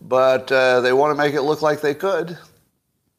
[0.00, 2.36] But uh, they want to make it look like they could.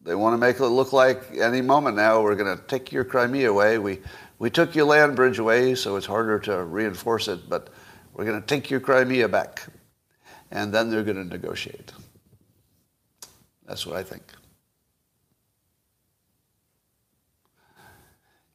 [0.02, 3.06] They want to make it look like any moment now we're going to take your
[3.06, 3.78] Crimea away.
[3.78, 4.02] We
[4.40, 7.48] we took your land bridge away, so it's harder to reinforce it.
[7.48, 7.70] But
[8.14, 9.66] we're going to take your Crimea back,
[10.52, 11.94] and then they're going to negotiate.
[13.68, 14.24] That's what I think.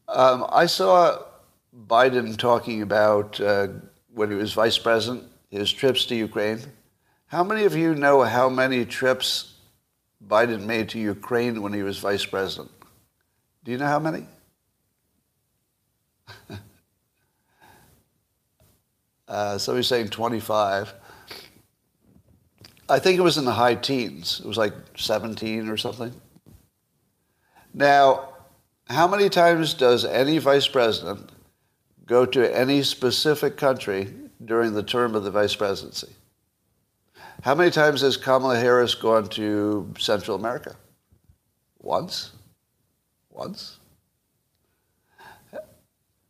[0.09, 1.23] Um, I saw
[1.87, 3.69] Biden talking about uh,
[4.15, 6.61] when he was vice president, his trips to Ukraine.
[7.27, 9.55] How many of you know how many trips
[10.27, 12.71] Biden made to Ukraine when he was vice president?
[13.65, 14.27] Do you know how many?
[19.29, 20.95] uh, somebody's saying 25.
[22.89, 24.41] I think it was in the high teens.
[24.43, 26.13] It was like 17 or something.
[27.75, 28.31] Now,
[28.87, 31.31] how many times does any vice president
[32.07, 36.15] go to any specific country during the term of the vice presidency?
[37.43, 40.75] How many times has Kamala Harris gone to Central America?
[41.79, 42.33] Once?
[43.31, 43.79] Once?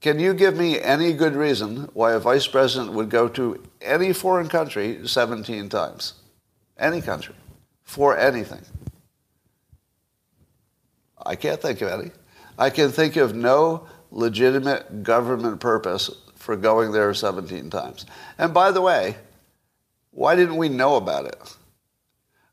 [0.01, 4.13] Can you give me any good reason why a vice president would go to any
[4.13, 6.15] foreign country 17 times?
[6.79, 7.35] Any country.
[7.83, 8.63] For anything.
[11.25, 12.11] I can't think of any.
[12.59, 18.07] I can think of no legitimate government purpose for going there 17 times.
[18.39, 19.17] And by the way,
[20.11, 21.57] why didn't we know about it?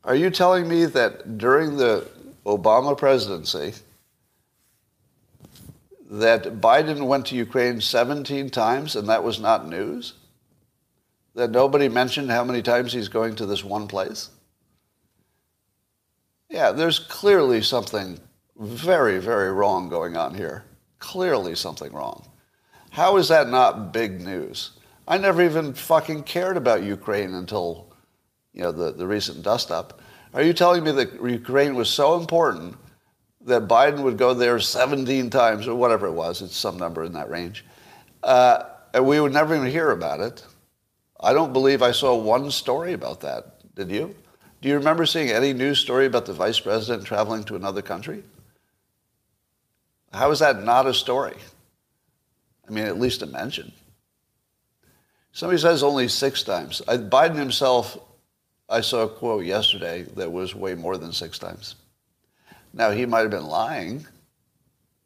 [0.03, 2.07] Are you telling me that during the
[2.45, 3.73] Obama presidency,
[6.09, 10.13] that Biden went to Ukraine 17 times and that was not news?
[11.36, 14.30] That nobody mentioned how many times he's going to this one place?
[16.50, 18.19] Yeah, there's clearly something
[18.58, 20.63] very, very wrong going on here.
[21.00, 22.26] Clearly something wrong.
[22.91, 24.72] How is that not big news?
[25.07, 27.93] I never even fucking cared about Ukraine until,
[28.53, 30.01] you know, the, the recent dust up.
[30.34, 32.78] Are you telling me that Ukraine was so important
[33.41, 36.41] that Biden would go there 17 times or whatever it was?
[36.41, 37.66] It's some number in that range.
[38.24, 40.45] Uh, and we would never even hear about it.
[41.20, 43.76] I don't believe I saw one story about that.
[43.76, 44.16] Did you?
[44.61, 48.24] Do you remember seeing any news story about the vice president traveling to another country?
[50.11, 51.36] How is that not a story?
[52.68, 53.72] I mean, at least a mention.
[55.34, 56.82] Somebody says only six times.
[56.88, 57.97] I, Biden himself,
[58.70, 61.76] I saw a quote yesterday that was way more than six times.
[62.74, 64.07] Now, he might have been lying,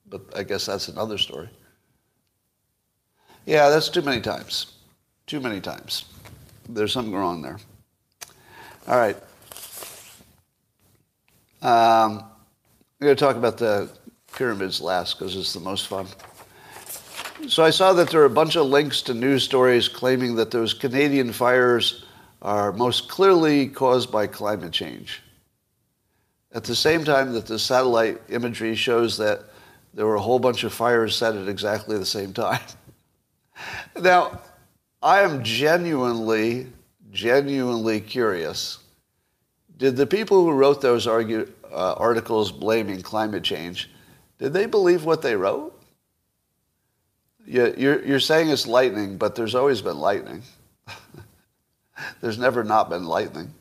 [0.08, 1.50] but I guess that's another story.
[3.46, 4.79] Yeah, that's too many times.
[5.30, 6.06] Too many times.
[6.68, 7.60] there's something wrong there.
[8.88, 9.16] All right.
[11.62, 13.92] Um, I'm going to talk about the
[14.34, 16.08] pyramids last because it's the most fun.
[17.48, 20.50] So I saw that there are a bunch of links to news stories claiming that
[20.50, 22.06] those Canadian fires
[22.42, 25.22] are most clearly caused by climate change.
[26.54, 29.42] At the same time that the satellite imagery shows that
[29.94, 32.62] there were a whole bunch of fires set at exactly the same time.
[34.02, 34.40] now,
[35.02, 36.68] I am genuinely,
[37.12, 38.80] genuinely curious.
[39.78, 43.90] Did the people who wrote those argue, uh, articles blaming climate change,
[44.38, 45.74] did they believe what they wrote?
[47.46, 50.44] You're, you're saying it's lightning, but there's always been lightning.
[52.22, 53.54] there's never not been lightning.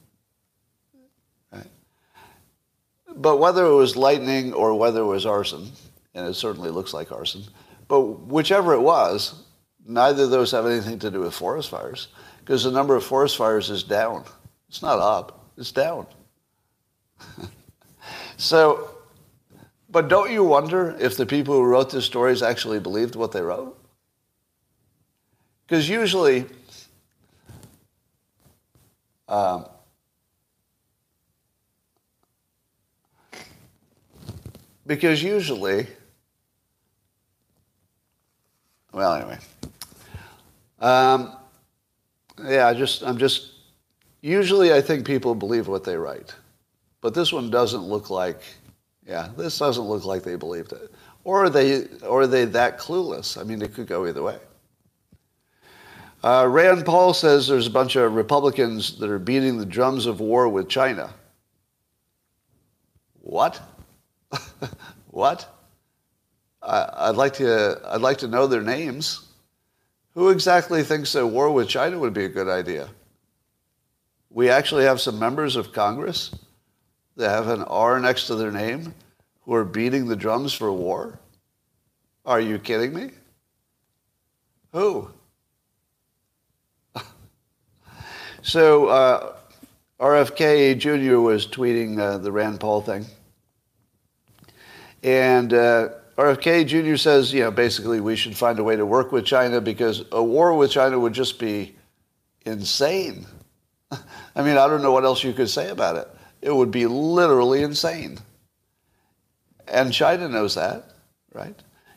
[3.19, 5.73] But whether it was lightning or whether it was arson,
[6.15, 7.43] and it certainly looks like arson,
[7.89, 9.43] but whichever it was,
[9.87, 12.09] neither of those have anything to do with forest fires
[12.41, 14.25] because the number of forest fires is down.
[14.69, 16.07] It's not up, it's down.
[18.37, 18.91] so,
[19.91, 23.43] but don't you wonder if the people who wrote the stories actually believed what they
[23.43, 23.79] wrote?
[25.67, 26.47] Because usually,
[29.29, 29.67] um,
[34.87, 35.87] because usually,
[38.99, 39.39] well, anyway,
[40.81, 41.37] um,
[42.45, 43.53] yeah, I just, I'm just,
[44.23, 46.35] usually I think people believe what they write,
[47.01, 48.41] but this one doesn't look like,
[49.07, 50.93] yeah, this doesn't look like they believed it,
[51.23, 53.41] or are they, or are they that clueless?
[53.41, 54.39] I mean, it could go either way.
[56.25, 60.19] Uh, Rand Paul says there's a bunch of Republicans that are beating the drums of
[60.19, 61.15] war with China.
[63.21, 63.61] What?
[65.13, 65.58] what?
[66.69, 67.81] I, would like to.
[67.87, 69.27] I'd like to know their names.
[70.15, 72.89] Who exactly thinks that war with China would be a good idea?
[74.31, 76.35] We actually have some members of Congress
[77.17, 78.95] that have an R next to their name
[79.43, 81.19] who are beating the drums for war.
[82.27, 83.11] Are you kidding me?
[84.73, 85.11] Who?
[88.41, 89.35] So uh,
[90.01, 91.19] RFK Jr.
[91.19, 93.05] was tweeting uh, the Rand Paul thing.
[95.03, 95.89] And uh,
[96.19, 96.97] RFK Jr.
[96.97, 100.23] says, you know, basically we should find a way to work with China because a
[100.23, 101.77] war with China would just be
[102.45, 103.25] insane.
[103.93, 106.09] I mean, I don't know what else you could say about it.
[106.43, 108.19] It would be literally insane.
[109.69, 110.91] And China knows that,
[111.33, 111.55] right?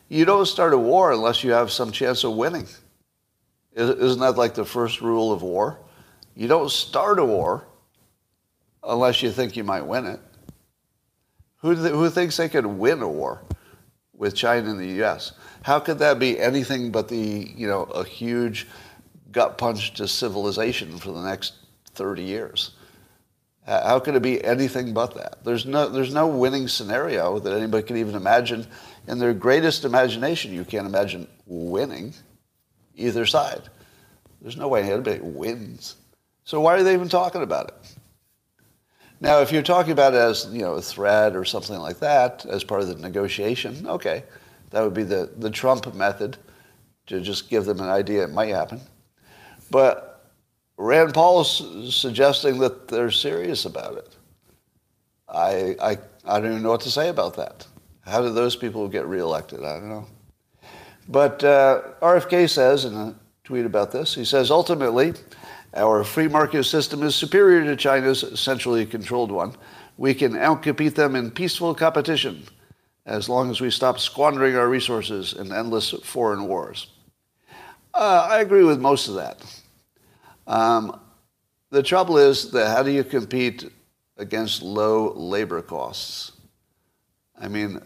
[0.08, 2.68] You don't start a war unless you have some chance of winning.
[3.74, 5.80] Isn't that like the first rule of war?
[6.36, 7.66] You don't start a war
[8.84, 10.20] unless you think you might win it.
[11.56, 13.42] Who, who thinks they could win a war
[14.22, 15.32] with China and the U.S.?
[15.62, 18.68] How could that be anything but the, you know, a huge
[19.32, 21.54] gut punch to civilization for the next
[21.94, 22.70] 30 years?
[23.66, 25.44] How could it be anything but that?
[25.44, 28.64] There's no, there's no winning scenario that anybody can even imagine.
[29.08, 32.14] In their greatest imagination, you can't imagine winning
[32.94, 33.62] either side.
[34.40, 35.96] There's no way anybody wins.
[36.44, 37.96] So why are they even talking about it?
[39.22, 42.44] Now, if you're talking about it as you know a threat or something like that
[42.44, 44.24] as part of the negotiation, okay,
[44.70, 46.38] that would be the, the Trump method
[47.06, 48.80] to just give them an idea it might happen.
[49.70, 50.28] But
[50.76, 54.16] Rand Paul is suggesting that they're serious about it.
[55.28, 57.64] I, I, I don't even know what to say about that.
[58.00, 59.62] How do those people get reelected?
[59.62, 60.06] I don't know.
[61.08, 63.14] But uh, RFK says in a
[63.44, 65.14] tweet about this, he says ultimately,
[65.74, 69.54] our free market system is superior to China's centrally controlled one.
[69.96, 72.44] We can outcompete them in peaceful competition
[73.06, 76.88] as long as we stop squandering our resources in endless foreign wars.
[77.94, 79.62] Uh, I agree with most of that.
[80.46, 81.00] Um,
[81.70, 83.70] the trouble is that how do you compete
[84.18, 86.32] against low labor costs?
[87.38, 87.80] I mean,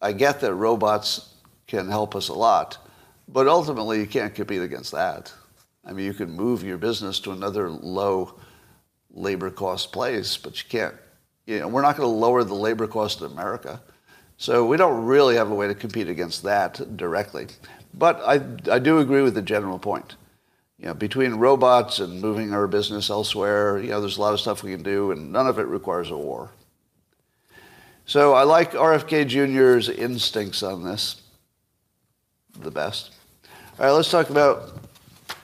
[0.00, 1.34] I get that robots
[1.66, 2.78] can help us a lot,
[3.28, 5.32] but ultimately you can't compete against that.
[5.84, 8.38] I mean, you can move your business to another low
[9.10, 10.94] labor cost place, but you can't.
[11.46, 13.80] You know, we're not going to lower the labor cost in America.
[14.36, 17.48] So we don't really have a way to compete against that directly.
[17.94, 18.40] But I,
[18.72, 20.16] I do agree with the general point.
[20.78, 24.40] You know, between robots and moving our business elsewhere, you know, there's a lot of
[24.40, 26.50] stuff we can do, and none of it requires a war.
[28.04, 31.22] So I like RFK Jr.'s instincts on this
[32.58, 33.12] the best.
[33.78, 34.81] All right, let's talk about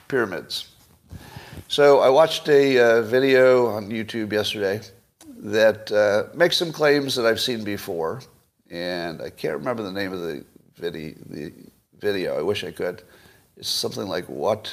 [0.09, 0.67] pyramids.
[1.69, 4.81] So I watched a uh, video on YouTube yesterday
[5.37, 8.21] that uh, makes some claims that I've seen before,
[8.69, 10.43] and I can't remember the name of the
[10.75, 11.15] video.
[11.27, 11.53] The
[12.01, 12.37] video.
[12.37, 13.03] I wish I could.
[13.55, 14.71] It's something like what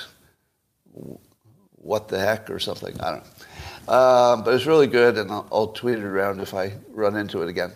[1.87, 2.99] what the heck or something.
[3.01, 3.95] I don't know.
[3.95, 7.43] Um, but it's really good, and I'll, I'll tweet it around if I run into
[7.43, 7.73] it again.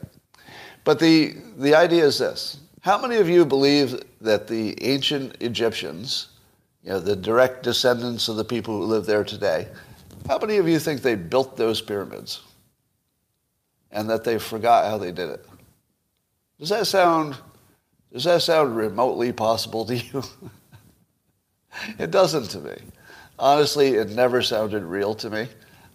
[0.82, 2.58] But the, the idea is this.
[2.80, 6.28] How many of you believe that the ancient Egyptians,
[6.82, 9.68] you know, the direct descendants of the people who live there today,
[10.28, 12.42] how many of you think they built those pyramids
[13.90, 15.46] and that they forgot how they did it?
[16.58, 17.36] Does that sound,
[18.12, 20.22] does that sound remotely possible to you?
[21.98, 22.76] it doesn't to me.
[23.38, 25.48] Honestly, it never sounded real to me.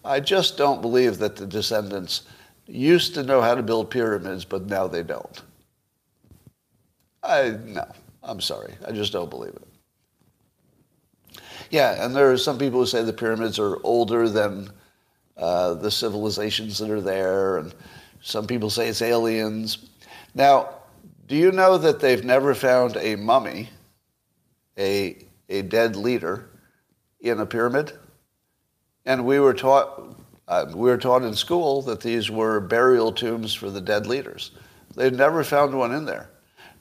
[0.03, 2.23] I just don't believe that the descendants
[2.67, 5.41] used to know how to build pyramids, but now they don't.
[7.23, 7.85] I no,
[8.23, 8.73] I'm sorry.
[8.87, 9.67] I just don't believe it.
[11.75, 14.69] Yeah, and there are some people who say the pyramids are older than
[15.35, 17.75] uh, the civilizations that are there, and
[18.21, 19.89] some people say it's aliens.
[20.33, 20.69] Now,
[21.27, 23.67] do you know that they've never found a mummy,
[24.77, 25.17] a,
[25.49, 26.47] a dead leader,
[27.19, 27.91] in a pyramid?
[29.05, 30.15] And we were taught
[30.47, 34.51] uh, we were taught in school that these were burial tombs for the dead leaders.
[34.95, 36.29] They've never found one in there,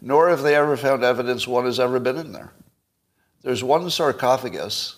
[0.01, 2.53] nor have they ever found evidence one has ever been in there.
[3.45, 4.97] There's one sarcophagus,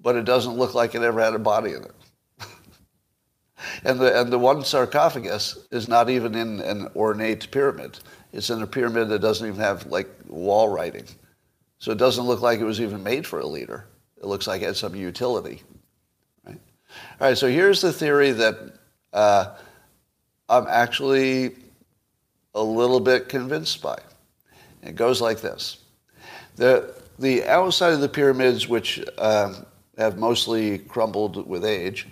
[0.00, 1.94] but it doesn't look like it ever had a body in it.
[3.84, 7.98] and, the, and the one sarcophagus is not even in an ornate pyramid.
[8.32, 11.06] It's in a pyramid that doesn't even have like wall writing.
[11.78, 13.84] So it doesn't look like it was even made for a leader.
[14.18, 15.62] It looks like it had some utility.
[16.46, 16.60] Right?
[17.20, 18.74] All right, so here's the theory that
[19.12, 19.56] uh,
[20.48, 21.56] I'm actually
[22.54, 23.98] a little bit convinced by.
[24.84, 25.78] It goes like this.
[26.56, 29.54] The, the outside of the pyramids, which uh,
[29.96, 32.08] have mostly crumbled with age,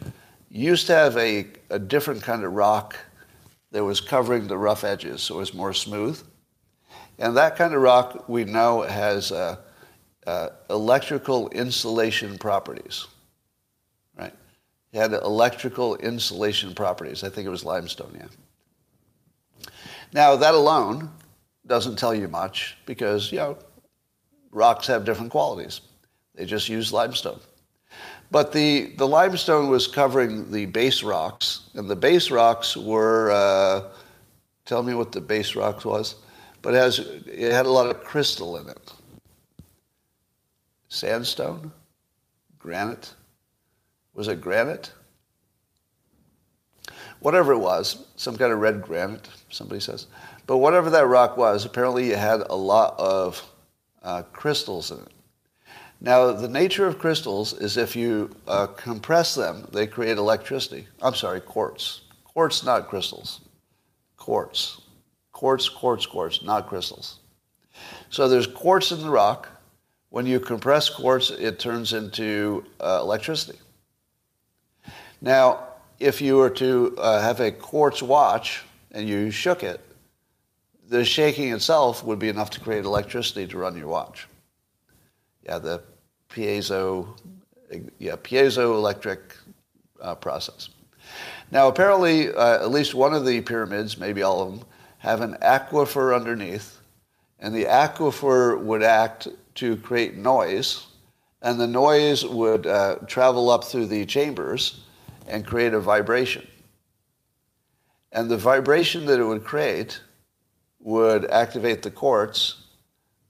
[0.50, 2.96] used to have a, a different kind of rock
[3.72, 6.22] that was covering the rough edges, so it was more smooth.
[7.18, 9.56] And that kind of rock we know has uh,
[10.26, 13.06] uh, electrical insulation properties.
[14.92, 17.22] It had electrical insulation properties.
[17.22, 19.68] I think it was limestone, yeah.
[20.12, 21.10] Now, that alone
[21.66, 23.58] doesn't tell you much because, you know,
[24.50, 25.80] rocks have different qualities.
[26.34, 27.40] They just use limestone.
[28.30, 33.88] But the, the limestone was covering the base rocks, and the base rocks were, uh,
[34.66, 36.16] tell me what the base rocks was,
[36.60, 38.92] but it, has, it had a lot of crystal in it.
[40.88, 41.72] Sandstone?
[42.58, 43.14] Granite?
[44.14, 44.92] Was it granite?
[47.20, 50.06] Whatever it was, some kind of red granite, somebody says.
[50.46, 53.42] But whatever that rock was, apparently it had a lot of
[54.02, 55.12] uh, crystals in it.
[56.00, 60.86] Now, the nature of crystals is if you uh, compress them, they create electricity.
[61.02, 62.02] I'm sorry, quartz.
[62.24, 63.40] Quartz, not crystals.
[64.16, 64.80] Quartz.
[65.32, 67.18] Quartz, quartz, quartz, not crystals.
[68.10, 69.48] So there's quartz in the rock.
[70.10, 73.58] When you compress quartz, it turns into uh, electricity.
[75.20, 75.64] Now,
[75.98, 79.80] if you were to uh, have a quartz watch and you shook it,
[80.88, 84.26] the shaking itself would be enough to create electricity to run your watch.
[85.44, 85.82] Yeah, the
[86.30, 87.08] piezo,
[87.98, 89.20] yeah, piezoelectric
[90.00, 90.70] uh, process.
[91.50, 94.66] Now, apparently, uh, at least one of the pyramids, maybe all of them,
[94.98, 96.80] have an aquifer underneath,
[97.38, 100.86] and the aquifer would act to create noise,
[101.42, 104.80] and the noise would uh, travel up through the chambers
[105.26, 106.46] and create a vibration.
[108.12, 110.00] And the vibration that it would create
[110.80, 112.64] would activate the quartz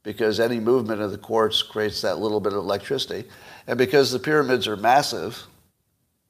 [0.03, 3.28] because any movement of the quartz creates that little bit of electricity.
[3.66, 5.46] And because the pyramids are massive,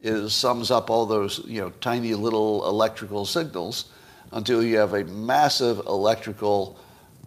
[0.00, 3.86] it sums up all those you know, tiny little electrical signals
[4.32, 6.78] until you have a massive electrical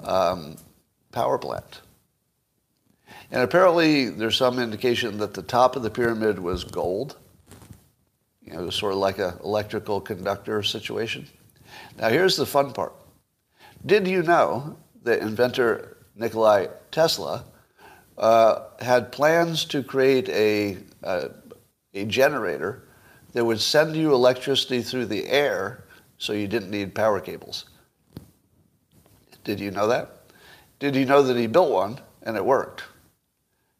[0.01, 0.55] um,
[1.11, 1.81] power plant.
[3.31, 7.17] And apparently, there's some indication that the top of the pyramid was gold
[8.41, 11.27] you know, sort of like an electrical conductor situation.
[11.97, 12.93] Now, here's the fun part.
[13.85, 17.45] Did you know that inventor Nikolai Tesla
[18.17, 21.31] uh, had plans to create a, a,
[21.93, 22.87] a generator
[23.33, 25.85] that would send you electricity through the air
[26.17, 27.65] so you didn't need power cables?
[29.43, 30.25] Did you know that?
[30.79, 32.83] Did you know that he built one and it worked?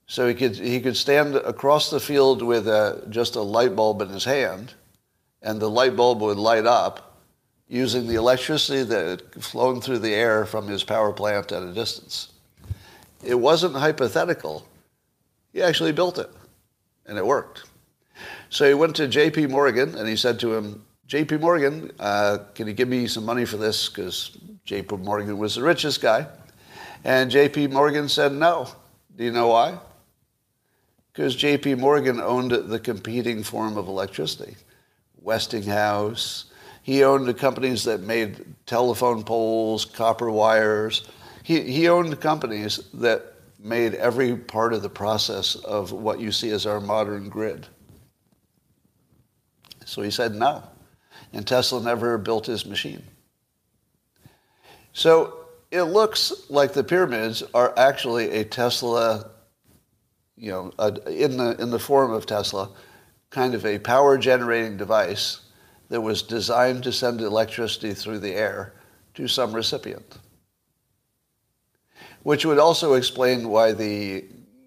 [0.08, 4.02] So he could, he could stand across the field with a, just a light bulb
[4.02, 4.74] in his hand,
[5.42, 7.11] and the light bulb would light up
[7.72, 11.72] using the electricity that had flown through the air from his power plant at a
[11.72, 12.28] distance.
[13.24, 14.68] It wasn't hypothetical.
[15.54, 16.30] He actually built it,
[17.06, 17.64] and it worked.
[18.50, 19.48] So he went to J.P.
[19.48, 21.38] Morgan, and he said to him, J.P.
[21.38, 23.88] Morgan, uh, can you give me some money for this?
[23.88, 24.98] Because J.P.
[24.98, 26.28] Morgan was the richest guy.
[27.06, 27.68] And J.P.
[27.68, 28.68] Morgan said no.
[29.16, 29.80] Do you know why?
[31.14, 31.76] Because J.P.
[31.76, 34.58] Morgan owned the competing form of electricity.
[35.22, 36.51] Westinghouse.
[36.82, 41.08] He owned the companies that made telephone poles, copper wires.
[41.44, 46.50] He, he owned companies that made every part of the process of what you see
[46.50, 47.68] as our modern grid.
[49.86, 50.64] So he said no.
[51.34, 53.04] And Tesla never built his machine.
[54.94, 59.30] So it looks like the pyramids are actually a Tesla,
[60.36, 62.72] you know, a, in, the, in the form of Tesla,
[63.30, 65.42] kind of a power generating device
[65.92, 68.74] that was designed to send electricity through the air
[69.14, 70.20] to some recipient.
[72.24, 74.24] Which would also explain why the,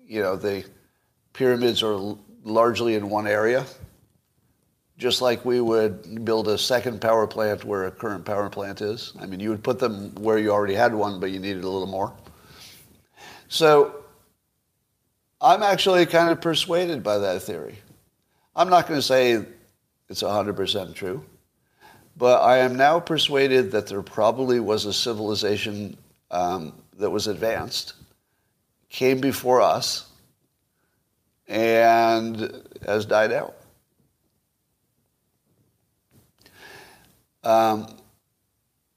[0.06, 0.66] you know, the
[1.32, 2.14] pyramids are
[2.44, 3.64] largely in one area
[4.98, 9.12] just like we would build a second power plant where a current power plant is.
[9.18, 11.68] I mean, you would put them where you already had one, but you needed a
[11.68, 12.12] little more.
[13.48, 14.04] So
[15.40, 17.78] I'm actually kind of persuaded by that theory.
[18.54, 19.44] I'm not going to say
[20.09, 21.24] it's 100% true,
[22.16, 25.96] but I am now persuaded that there probably was a civilization
[26.30, 27.94] um, that was advanced,
[28.88, 30.09] came before us,
[31.48, 33.57] and has died out.
[37.42, 37.86] Um,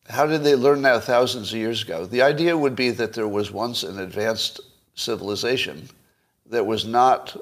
[0.09, 2.05] how did they learn that thousands of years ago?
[2.05, 4.61] The idea would be that there was once an advanced
[4.95, 5.89] civilization
[6.45, 7.35] that was not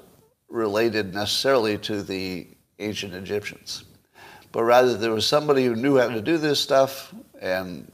[0.50, 2.48] related necessarily to the
[2.80, 3.86] ancient Egyptians,
[4.52, 7.92] but rather there was somebody who knew how to do this stuff and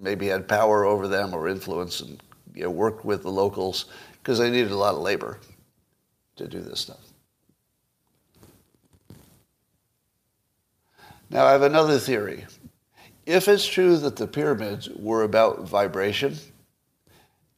[0.00, 2.22] maybe had power over them or influence and
[2.54, 3.86] you know, worked with the locals
[4.22, 5.38] because they needed a lot of labor
[6.36, 7.10] to do this stuff.
[11.30, 12.44] Now, I have another theory.
[13.24, 16.36] If it's true that the pyramids were about vibration,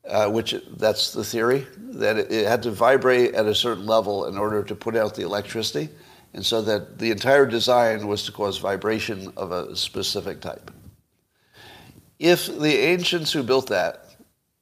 [0.06, 4.26] uh, which that's the theory, that it, it had to vibrate at a certain level
[4.26, 5.88] in order to put out the electricity,
[6.34, 10.70] and so that the entire design was to cause vibration of a specific type.
[12.18, 14.06] If the ancients who built that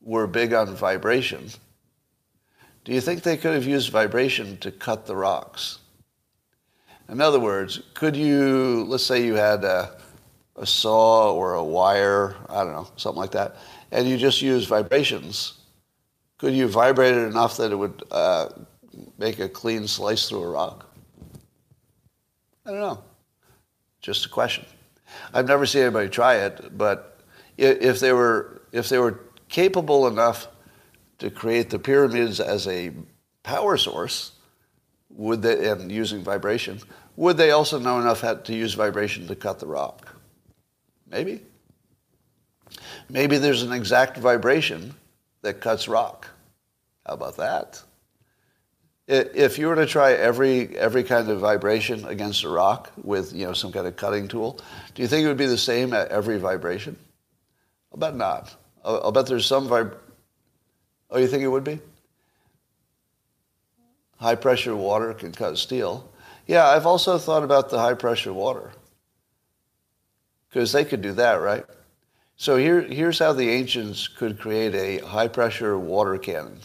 [0.03, 1.51] were big on vibration,
[2.85, 5.79] do you think they could have used vibration to cut the rocks?
[7.09, 9.97] In other words, could you, let's say you had a,
[10.57, 13.57] a saw or a wire, I don't know, something like that,
[13.93, 15.55] and you just use vibrations,
[16.39, 18.49] could you vibrate it enough that it would uh,
[19.19, 20.90] make a clean slice through a rock?
[22.67, 23.03] I don't know.
[24.01, 24.65] Just a question.
[25.35, 27.21] I've never seen anybody try it, but
[27.57, 30.49] if they were if they were capable enough
[31.19, 32.93] to create the pyramids as a
[33.43, 34.33] power source,
[35.11, 36.81] would they, and using vibration,
[37.17, 40.15] would they also know enough how to use vibration to cut the rock?
[41.11, 41.43] Maybe.
[43.09, 44.95] Maybe there's an exact vibration
[45.43, 46.29] that cuts rock.
[47.07, 47.83] How about that?
[49.13, 53.45] If you were to try every every kind of vibration against a rock with you
[53.45, 54.61] know some kind of cutting tool,
[54.95, 56.97] do you think it would be the same at every vibration?
[57.93, 58.55] I'll bet not.
[58.85, 59.97] I'll, I'll bet there's some vib.
[61.11, 61.81] Oh, you think it would be?
[64.19, 66.09] High pressure water can cut steel.
[66.47, 68.71] Yeah, I've also thought about the high pressure water
[70.49, 71.65] because they could do that, right?
[72.37, 76.59] So here, here's how the ancients could create a high pressure water cannon.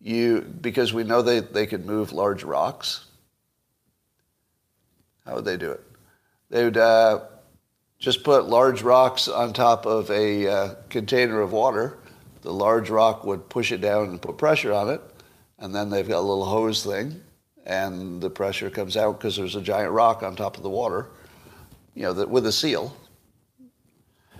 [0.00, 3.06] You, because we know they, they could move large rocks.
[5.26, 5.80] How would they do it?
[6.50, 7.20] They would uh,
[7.98, 11.98] just put large rocks on top of a uh, container of water.
[12.42, 15.02] The large rock would push it down and put pressure on it
[15.58, 17.20] and then they've got a little hose thing,
[17.66, 21.08] and the pressure comes out because there's a giant rock on top of the water,
[21.94, 22.96] you know, with a seal.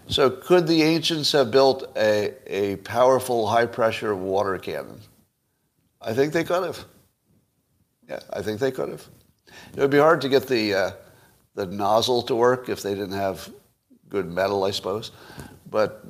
[0.06, 5.00] So could the ancients have built a, a powerful high pressure water cannon?
[6.00, 6.84] I think they could have.
[8.08, 9.06] Yeah, I think they could have.
[9.74, 10.90] It would be hard to get the uh,
[11.54, 13.52] the nozzle to work if they didn't have
[14.08, 15.12] good metal, I suppose.
[15.70, 16.04] But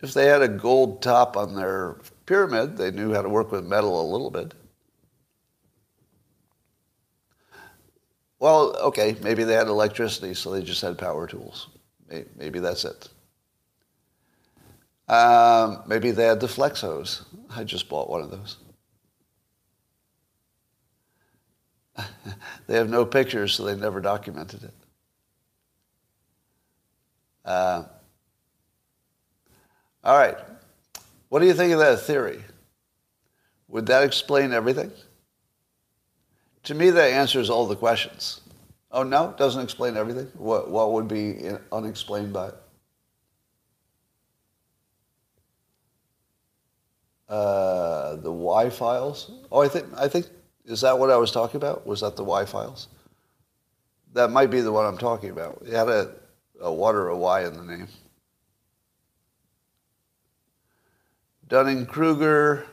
[0.00, 3.64] if they had a gold top on their pyramid, they knew how to work with
[3.64, 4.54] metal a little bit.
[8.40, 11.68] Well, okay, maybe they had electricity, so they just had power tools.
[12.36, 13.08] Maybe that's it.
[15.08, 17.24] Um, maybe they had the flex hose.
[17.50, 18.56] I just bought one of those.
[22.66, 24.74] they have no pictures, so they never documented it.
[27.44, 27.84] Uh,
[30.04, 30.36] all right.
[31.28, 32.42] What do you think of that theory?
[33.68, 34.92] Would that explain everything?
[36.64, 38.40] To me, that answers all the questions.
[38.90, 39.34] Oh, no?
[39.36, 40.30] Doesn't explain everything?
[40.36, 42.54] What, what would be unexplained by it?
[47.28, 49.30] Uh, the Why Files.
[49.52, 50.26] Oh, I think I think
[50.68, 51.86] is that what I was talking about?
[51.86, 52.88] Was that the Why Files?
[54.12, 55.62] That might be the one I'm talking about.
[55.66, 56.12] It had a,
[56.60, 57.88] a water, a Y in the name.
[61.48, 62.66] Dunning Kruger.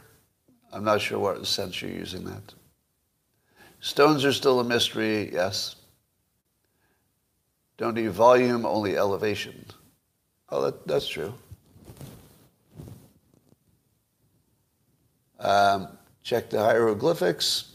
[0.73, 2.53] I'm not sure what sense you're using that.
[3.79, 5.77] Stones are still a mystery, yes.
[7.77, 9.65] Don't need volume, only elevation.
[10.49, 11.33] Oh, that, that's true.
[15.39, 15.87] Um,
[16.23, 17.74] check the hieroglyphics.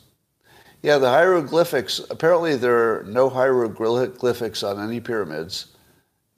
[0.83, 5.67] Yeah, the hieroglyphics, apparently there are no hieroglyphics on any pyramids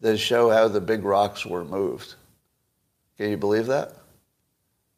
[0.01, 2.14] that show how the big rocks were moved.
[3.16, 3.95] Can you believe that?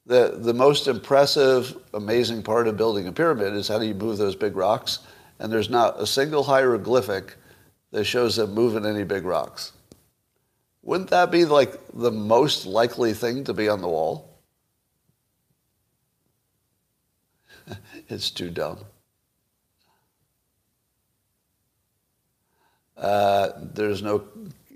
[0.06, 4.16] The, the most impressive, amazing part of building a pyramid is how do you move
[4.16, 5.00] those big rocks?
[5.38, 7.36] And there's not a single hieroglyphic
[7.90, 9.72] that shows them moving any big rocks.
[10.82, 14.38] Wouldn't that be like the most likely thing to be on the wall?
[18.08, 18.78] it's too dumb.
[23.04, 24.24] Uh, there's no,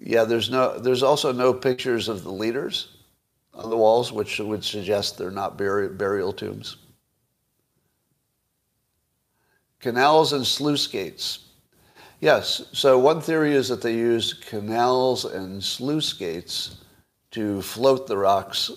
[0.01, 2.97] yeah, there's no, there's also no pictures of the leaders
[3.55, 6.77] on the walls, which would suggest they're not burial, burial tombs.
[9.81, 11.47] Canals and sluice gates.
[12.21, 16.79] Yes, so one theory is that they used canals and sluice gates
[17.31, 18.73] to float the rocks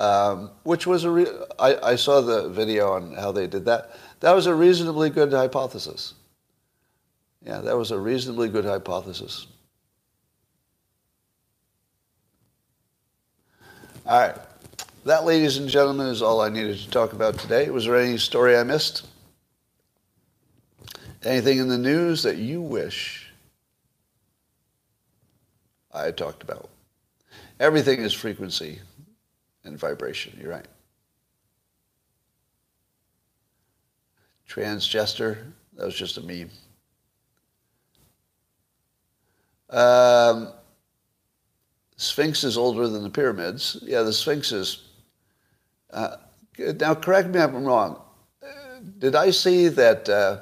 [0.00, 1.26] um, which was a re-
[1.58, 3.90] I, I saw the video on how they did that.
[4.20, 6.14] That was a reasonably good hypothesis.
[7.44, 9.46] Yeah, that was a reasonably good hypothesis.
[14.06, 14.36] All right.
[15.04, 17.70] That, ladies and gentlemen, is all I needed to talk about today.
[17.70, 19.06] Was there any story I missed?
[21.22, 23.30] Anything in the news that you wish
[25.92, 26.68] I talked about?
[27.58, 28.78] Everything is frequency
[29.64, 30.38] and vibration.
[30.40, 30.68] You're right.
[34.48, 35.38] Transgester,
[35.76, 36.50] that was just a meme.
[39.70, 40.52] Um,
[41.96, 43.78] Sphinx is older than the pyramids.
[43.82, 44.84] Yeah, the Sphinx is.
[45.90, 46.16] Uh,
[46.58, 48.00] now, correct me if I'm wrong.
[48.98, 50.38] Did I see that uh,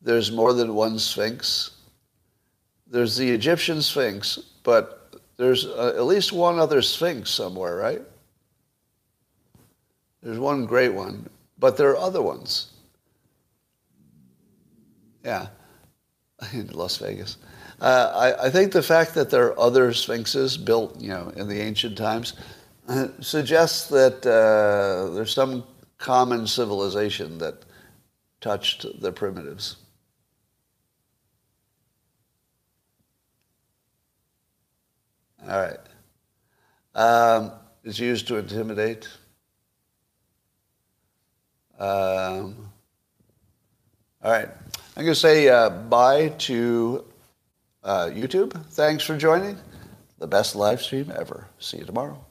[0.00, 1.72] there's more than one Sphinx?
[2.86, 8.02] There's the Egyptian Sphinx, but there's uh, at least one other Sphinx somewhere, right?
[10.22, 12.70] There's one great one, but there are other ones.
[15.24, 15.48] Yeah,
[16.52, 17.38] in Las Vegas.
[17.80, 21.48] Uh, I, I, think the fact that there are other sphinxes built, you know, in
[21.48, 22.34] the ancient times,
[22.88, 25.64] uh, suggests that uh, there's some
[25.98, 27.64] common civilization that
[28.40, 29.76] touched the primitives.
[35.48, 35.78] All right.
[36.94, 37.52] Um,
[37.82, 39.08] it's used to intimidate.
[41.78, 42.70] Um,
[44.22, 44.48] all right.
[44.96, 47.04] I'm going to say uh, bye to
[47.84, 48.52] uh, YouTube.
[48.70, 49.58] Thanks for joining.
[50.18, 51.48] The best live stream ever.
[51.58, 52.24] See you tomorrow.